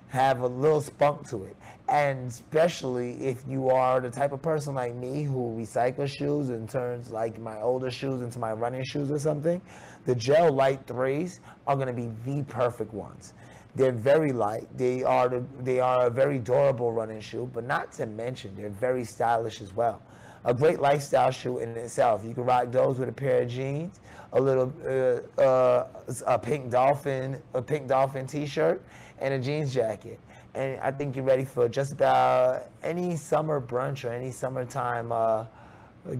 have 0.08 0.42
a 0.42 0.48
little 0.48 0.82
spunk 0.82 1.28
to 1.30 1.44
it, 1.44 1.56
and 1.90 2.28
especially 2.28 3.14
if 3.26 3.44
you 3.48 3.70
are 3.70 4.00
the 4.00 4.12
type 4.12 4.32
of 4.32 4.42
person 4.42 4.76
like 4.76 4.96
me 4.96 5.24
who 5.24 5.56
recycles 5.58 6.10
shoes 6.16 6.50
and 6.50 6.70
turns 6.70 7.10
like 7.10 7.40
my 7.40 7.60
older 7.62 7.90
shoes 7.90 8.22
into 8.22 8.38
my 8.38 8.54
running 8.54 8.84
shoes 8.84 9.10
or 9.10 9.18
something, 9.18 9.60
the 10.06 10.14
Gel 10.14 10.54
Lyte 10.54 10.86
3s 10.86 11.40
are 11.66 11.76
going 11.76 11.88
to 11.88 11.94
be 11.94 12.12
the 12.26 12.44
perfect 12.44 12.94
ones. 12.94 13.34
They're 13.76 13.92
very 13.92 14.32
light. 14.32 14.68
They 14.78 15.04
are 15.04 15.30
the, 15.30 15.44
they 15.62 15.80
are 15.80 16.08
a 16.08 16.10
very 16.10 16.38
durable 16.38 16.92
running 16.92 17.22
shoe, 17.22 17.50
but 17.54 17.66
not 17.66 17.92
to 17.94 18.06
mention 18.06 18.56
they're 18.56 18.70
very 18.70 19.04
stylish 19.04 19.62
as 19.62 19.74
well. 19.74 20.02
A 20.46 20.54
great 20.54 20.80
lifestyle 20.80 21.32
shoe 21.32 21.58
in 21.58 21.70
itself. 21.76 22.24
You 22.24 22.34
can 22.34 22.46
rock 22.46 22.72
those 22.72 22.98
with 23.00 23.10
a 23.10 23.14
pair 23.14 23.42
of 23.42 23.50
jeans, 23.50 24.00
a 24.34 24.40
little 24.40 24.72
uh, 24.86 25.42
uh, 25.42 25.88
a 26.28 26.40
pink 26.40 26.70
dolphin 26.72 27.42
a 27.54 27.62
pink 27.62 27.88
dolphin 27.88 28.26
t-shirt, 28.26 28.82
and 29.20 29.34
a 29.34 29.40
jeans 29.40 29.74
jacket 29.74 30.20
and 30.56 30.80
I 30.82 30.92
think 30.92 31.16
you're 31.16 31.26
ready 31.26 31.46
for 31.46 31.70
just 31.70 31.92
about 31.92 32.68
any 32.84 33.16
summer 33.16 33.62
brunch 33.62 34.04
or 34.04 34.12
any 34.12 34.32
summertime 34.32 35.12
uh, 35.12 35.46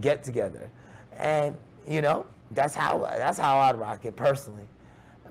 get 0.02 0.24
together. 0.24 0.70
And 1.18 1.58
you 1.88 2.02
know, 2.02 2.26
that's 2.52 2.76
how 2.76 3.00
that's 3.00 3.38
how 3.38 3.58
I'd 3.58 3.78
rock 3.78 4.06
it 4.06 4.16
personally. 4.16 4.68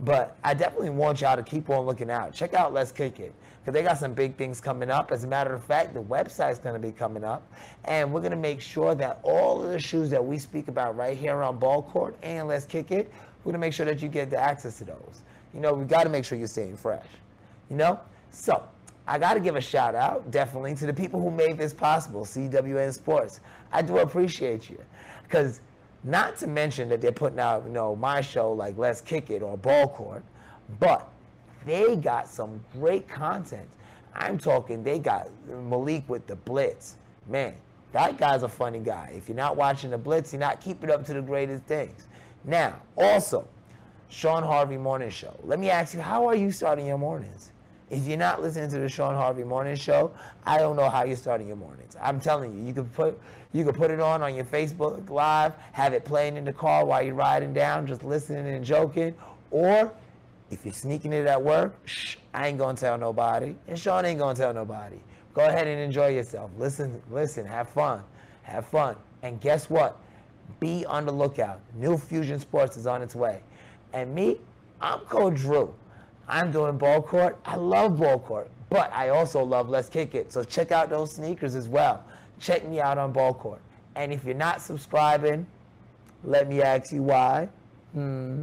But 0.01 0.37
I 0.45 0.55
definitely 0.55 0.91
want 0.91 1.21
y'all 1.21 1.37
to 1.37 1.43
keep 1.43 1.71
on 1.71 1.85
looking 1.85 2.11
out. 2.11 2.33
Check 2.33 2.55
out 2.55 2.73
Let's 2.73 2.93
Kick 2.93 3.19
It 3.19 3.35
because 3.61 3.75
they 3.75 3.83
got 3.83 3.99
some 3.99 4.15
big 4.15 4.37
things 4.37 4.61
coming 4.61 4.91
up. 4.91 5.11
As 5.11 5.25
a 5.25 5.27
matter 5.27 5.53
of 5.53 5.65
fact, 5.65 5.93
the 5.93 6.03
website's 6.03 6.59
going 6.59 6.81
to 6.81 6.87
be 6.87 6.93
coming 6.93 7.25
up, 7.25 7.43
and 7.85 8.13
we're 8.13 8.21
going 8.21 8.31
to 8.31 8.37
make 8.37 8.61
sure 8.61 8.95
that 8.95 9.19
all 9.23 9.63
of 9.63 9.71
the 9.71 9.79
shoes 9.79 10.09
that 10.11 10.25
we 10.25 10.39
speak 10.39 10.69
about 10.69 10.97
right 10.97 11.19
here 11.19 11.43
on 11.43 11.59
Ball 11.59 11.83
Court 11.83 12.17
and 12.23 12.47
Let's 12.47 12.65
Kick 12.65 12.93
It, 12.93 13.13
we're 13.39 13.53
going 13.53 13.55
to 13.55 13.59
make 13.59 13.73
sure 13.73 13.87
that 13.87 14.01
you 14.01 14.09
get 14.09 14.31
the 14.31 14.39
access 14.39 14.79
to 14.79 14.85
those. 14.85 15.23
You 15.53 15.61
know, 15.61 15.75
we 15.75 15.85
got 15.85 16.05
to 16.05 16.11
make 16.11 16.25
sure 16.25 16.39
you're 16.39 16.47
staying 16.47 16.77
fresh. 16.77 17.07
You 17.69 17.77
know, 17.77 18.01
so 18.31 18.63
I 19.09 19.19
got 19.19 19.35
to 19.35 19.41
give 19.41 19.57
a 19.57 19.61
shout 19.61 19.95
out 19.95 20.31
definitely 20.31 20.75
to 20.75 20.87
the 20.87 20.93
people 20.93 21.19
who 21.19 21.31
made 21.31 21.57
this 21.57 21.73
possible, 21.73 22.27
CWN 22.27 22.93
Sports. 22.93 23.41
I 23.73 23.81
do 23.81 23.99
appreciate 23.99 24.69
you 24.69 24.79
because 25.23 25.63
not 26.05 26.37
to 26.39 26.47
mention 26.47 26.91
that 26.91 27.01
they're 27.01 27.11
putting 27.11 27.41
out, 27.41 27.65
you 27.65 27.73
know, 27.73 27.97
my 27.97 28.21
show 28.21 28.53
like 28.53 28.77
Let's 28.77 29.01
Kick 29.01 29.31
It 29.31 29.43
or 29.43 29.57
Ball 29.57 29.89
Court, 29.89 30.23
but 30.79 31.09
they 31.65 31.97
got 31.97 32.29
some 32.29 32.63
great 32.75 33.09
content. 33.09 33.67
I'm 34.15 34.37
talking, 34.37 34.85
they 34.85 34.99
got 34.99 35.31
Malik 35.49 36.07
with 36.07 36.27
the 36.27 36.37
Blitz. 36.37 36.97
Man, 37.29 37.55
that 37.93 38.19
guy's 38.19 38.43
a 38.43 38.49
funny 38.49 38.79
guy. 38.79 39.15
If 39.17 39.27
you're 39.27 39.37
not 39.37 39.57
watching 39.57 39.89
the 39.89 39.99
Blitz, 39.99 40.35
you're 40.35 40.41
not 40.41 40.61
keeping 40.61 40.91
up 40.91 41.07
to 41.07 41.15
the 41.15 41.23
greatest 41.23 41.65
things. 41.65 42.09
Now, 42.45 42.83
also, 42.95 43.49
Sean 44.11 44.43
Harvey 44.43 44.77
Morning 44.77 45.09
Show. 45.09 45.35
Let 45.45 45.59
me 45.59 45.71
ask 45.71 45.95
you, 45.95 46.01
how 46.01 46.27
are 46.27 46.35
you 46.35 46.53
starting 46.53 46.87
your 46.87 46.99
mornings? 46.99 47.53
If 47.91 48.07
you're 48.07 48.19
not 48.19 48.43
listening 48.43 48.71
to 48.71 48.79
the 48.79 48.89
Sean 48.89 49.15
Harvey 49.15 49.45
Morning 49.45 49.75
Show, 49.75 50.13
I 50.45 50.59
don't 50.59 50.77
know 50.77 50.91
how 50.91 51.05
you're 51.05 51.17
starting 51.17 51.49
your 51.49 51.57
mornings. 51.57 51.97
I'm 52.01 52.21
telling 52.21 52.55
you, 52.55 52.67
you 52.67 52.75
can 52.75 52.85
put 52.87 53.19
you 53.53 53.65
can 53.65 53.73
put 53.73 53.91
it 53.91 53.99
on 53.99 54.23
on 54.23 54.35
your 54.35 54.45
Facebook 54.45 55.09
Live, 55.09 55.55
have 55.73 55.95
it 55.95 56.05
playing 56.05 56.37
in 56.37 56.45
the 56.45 56.53
car 56.53 56.85
while 56.85 57.03
you're 57.03 57.15
riding 57.15 57.55
down, 57.55 57.87
just 57.87 58.05
listening 58.05 58.47
and 58.47 58.63
joking. 58.63 59.15
Or 59.51 59.91
if 60.51 60.65
you're 60.67 60.75
sneaking 60.75 61.15
it 61.15 61.27
at 61.27 61.43
work, 61.43 61.75
shh, 61.87 62.17
I 62.35 62.49
ain't 62.49 62.59
gonna 62.59 62.77
tell 62.77 62.99
nobody, 62.99 63.55
and 63.67 63.79
Sean 63.79 64.05
ain't 64.05 64.19
gonna 64.19 64.35
tell 64.35 64.53
nobody. 64.53 64.97
Go 65.33 65.47
ahead 65.47 65.67
and 65.67 65.81
enjoy 65.81 66.09
yourself. 66.09 66.51
Listen, 66.59 67.01
listen, 67.11 67.47
have 67.47 67.71
fun, 67.71 68.03
have 68.43 68.67
fun. 68.67 68.97
And 69.23 69.41
guess 69.41 69.71
what? 69.71 69.99
Be 70.61 70.85
on 70.87 71.07
the 71.07 71.13
lookout. 71.13 71.61
New 71.75 71.97
Fusion 71.97 72.41
Sports 72.41 72.77
is 72.77 72.87
on 72.87 73.03
its 73.03 73.15
way. 73.15 73.41
And 73.95 74.15
me, 74.15 74.39
I'm 74.81 75.01
Coach 75.01 75.37
Drew. 75.37 75.75
I'm 76.29 76.53
doing 76.53 76.77
ball 76.77 77.01
court. 77.01 77.39
I 77.45 77.57
love 77.57 77.99
ball 77.99 78.19
court, 78.19 78.51
but 78.69 78.93
I 78.93 79.09
also 79.09 79.43
love 79.43 79.69
Let's 79.69 79.89
Kick 79.89 80.15
It. 80.15 80.33
So 80.33 80.45
check 80.45 80.71
out 80.73 80.91
those 80.91 81.15
sneakers 81.15 81.55
as 81.55 81.69
well. 81.69 82.05
Check 82.39 82.69
me 82.69 82.81
out 82.81 82.99
on 82.99 83.13
ball 83.13 83.33
court. 83.33 83.61
And 83.97 84.13
if 84.13 84.25
you're 84.25 84.35
not 84.35 84.61
subscribing, 84.61 85.47
let 86.23 86.49
me 86.49 86.63
ask 86.63 86.93
you 86.93 87.03
why. 87.03 87.49
Hmm. 87.95 88.43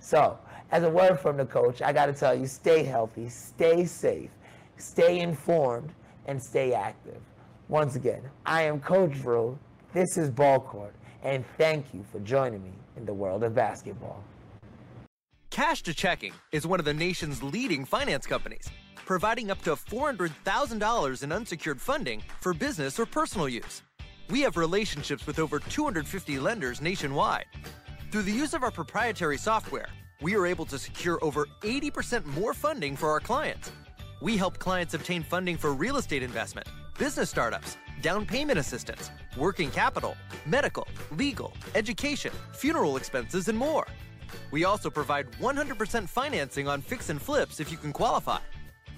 So, 0.00 0.38
as 0.70 0.82
a 0.82 0.90
word 0.90 1.20
from 1.20 1.36
the 1.36 1.44
coach, 1.44 1.82
I 1.82 1.92
got 1.92 2.06
to 2.06 2.12
tell 2.12 2.34
you 2.34 2.46
stay 2.46 2.82
healthy, 2.82 3.28
stay 3.28 3.84
safe, 3.84 4.30
stay 4.76 5.20
informed, 5.20 5.90
and 6.26 6.42
stay 6.42 6.72
active. 6.72 7.20
Once 7.68 7.96
again, 7.96 8.22
I 8.46 8.62
am 8.62 8.80
Coach 8.80 9.20
Drew. 9.20 9.58
This 9.92 10.16
is 10.16 10.30
Ball 10.30 10.60
Court, 10.60 10.94
and 11.22 11.44
thank 11.56 11.92
you 11.92 12.04
for 12.10 12.20
joining 12.20 12.62
me 12.62 12.72
in 12.96 13.04
the 13.04 13.12
world 13.12 13.42
of 13.44 13.54
basketball. 13.54 14.22
Cash 15.58 15.82
to 15.82 15.92
Checking 15.92 16.32
is 16.52 16.68
one 16.68 16.78
of 16.78 16.84
the 16.84 16.94
nation's 16.94 17.42
leading 17.42 17.84
finance 17.84 18.26
companies, 18.26 18.70
providing 18.94 19.50
up 19.50 19.60
to 19.62 19.72
$400,000 19.72 21.22
in 21.24 21.32
unsecured 21.32 21.80
funding 21.80 22.22
for 22.40 22.54
business 22.54 22.96
or 23.00 23.06
personal 23.06 23.48
use. 23.48 23.82
We 24.30 24.40
have 24.42 24.56
relationships 24.56 25.26
with 25.26 25.40
over 25.40 25.58
250 25.58 26.38
lenders 26.38 26.80
nationwide. 26.80 27.46
Through 28.12 28.22
the 28.22 28.30
use 28.30 28.54
of 28.54 28.62
our 28.62 28.70
proprietary 28.70 29.36
software, 29.36 29.88
we 30.22 30.36
are 30.36 30.46
able 30.46 30.64
to 30.64 30.78
secure 30.78 31.18
over 31.22 31.48
80% 31.62 32.24
more 32.26 32.54
funding 32.54 32.94
for 32.94 33.10
our 33.10 33.18
clients. 33.18 33.72
We 34.22 34.36
help 34.36 34.60
clients 34.60 34.94
obtain 34.94 35.24
funding 35.24 35.56
for 35.56 35.72
real 35.74 35.96
estate 35.96 36.22
investment, 36.22 36.68
business 37.00 37.30
startups, 37.30 37.78
down 38.00 38.26
payment 38.26 38.60
assistance, 38.60 39.10
working 39.36 39.72
capital, 39.72 40.16
medical, 40.46 40.86
legal, 41.16 41.52
education, 41.74 42.30
funeral 42.52 42.96
expenses, 42.96 43.48
and 43.48 43.58
more. 43.58 43.88
We 44.50 44.64
also 44.64 44.90
provide 44.90 45.30
100% 45.32 46.08
financing 46.08 46.68
on 46.68 46.82
fix 46.82 47.10
and 47.10 47.20
flips 47.20 47.60
if 47.60 47.70
you 47.70 47.76
can 47.76 47.92
qualify. 47.92 48.40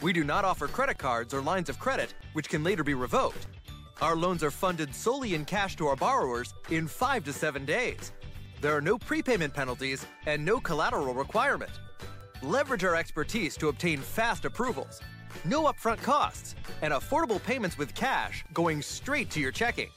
We 0.00 0.12
do 0.12 0.24
not 0.24 0.44
offer 0.44 0.66
credit 0.66 0.98
cards 0.98 1.34
or 1.34 1.42
lines 1.42 1.68
of 1.68 1.78
credit, 1.78 2.14
which 2.32 2.48
can 2.48 2.64
later 2.64 2.82
be 2.82 2.94
revoked. 2.94 3.46
Our 4.00 4.16
loans 4.16 4.42
are 4.42 4.50
funded 4.50 4.94
solely 4.94 5.34
in 5.34 5.44
cash 5.44 5.76
to 5.76 5.86
our 5.86 5.96
borrowers 5.96 6.54
in 6.70 6.88
five 6.88 7.24
to 7.24 7.32
seven 7.32 7.66
days. 7.66 8.12
There 8.60 8.74
are 8.74 8.80
no 8.80 8.98
prepayment 8.98 9.52
penalties 9.52 10.06
and 10.26 10.44
no 10.44 10.60
collateral 10.60 11.14
requirement. 11.14 11.72
Leverage 12.42 12.84
our 12.84 12.96
expertise 12.96 13.56
to 13.58 13.68
obtain 13.68 13.98
fast 13.98 14.46
approvals, 14.46 15.00
no 15.44 15.64
upfront 15.64 16.02
costs, 16.02 16.54
and 16.80 16.94
affordable 16.94 17.42
payments 17.42 17.76
with 17.76 17.94
cash 17.94 18.44
going 18.54 18.80
straight 18.80 19.30
to 19.30 19.40
your 19.40 19.52
checking. 19.52 19.90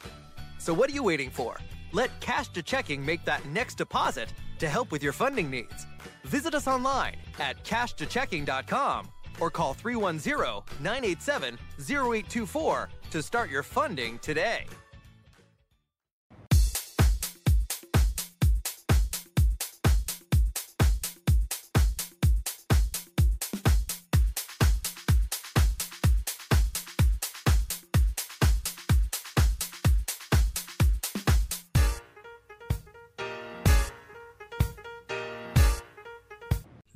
So, 0.57 0.73
what 0.73 0.89
are 0.89 0.93
you 0.93 1.03
waiting 1.03 1.29
for? 1.29 1.57
Let 1.93 2.09
Cash 2.19 2.49
to 2.49 2.63
Checking 2.63 3.05
make 3.05 3.23
that 3.25 3.45
next 3.45 3.75
deposit 3.75 4.33
to 4.63 4.69
help 4.69 4.91
with 4.91 5.03
your 5.03 5.11
funding 5.11 5.49
needs. 5.49 5.85
Visit 6.23 6.55
us 6.55 6.67
online 6.67 7.17
at 7.37 7.61
cashtochecking.com 7.65 9.09
or 9.41 9.51
call 9.51 9.73
310 9.73 10.63
987 10.81 11.57
0824 11.79 12.89
to 13.11 13.21
start 13.21 13.49
your 13.49 13.63
funding 13.63 14.17
today. 14.19 14.65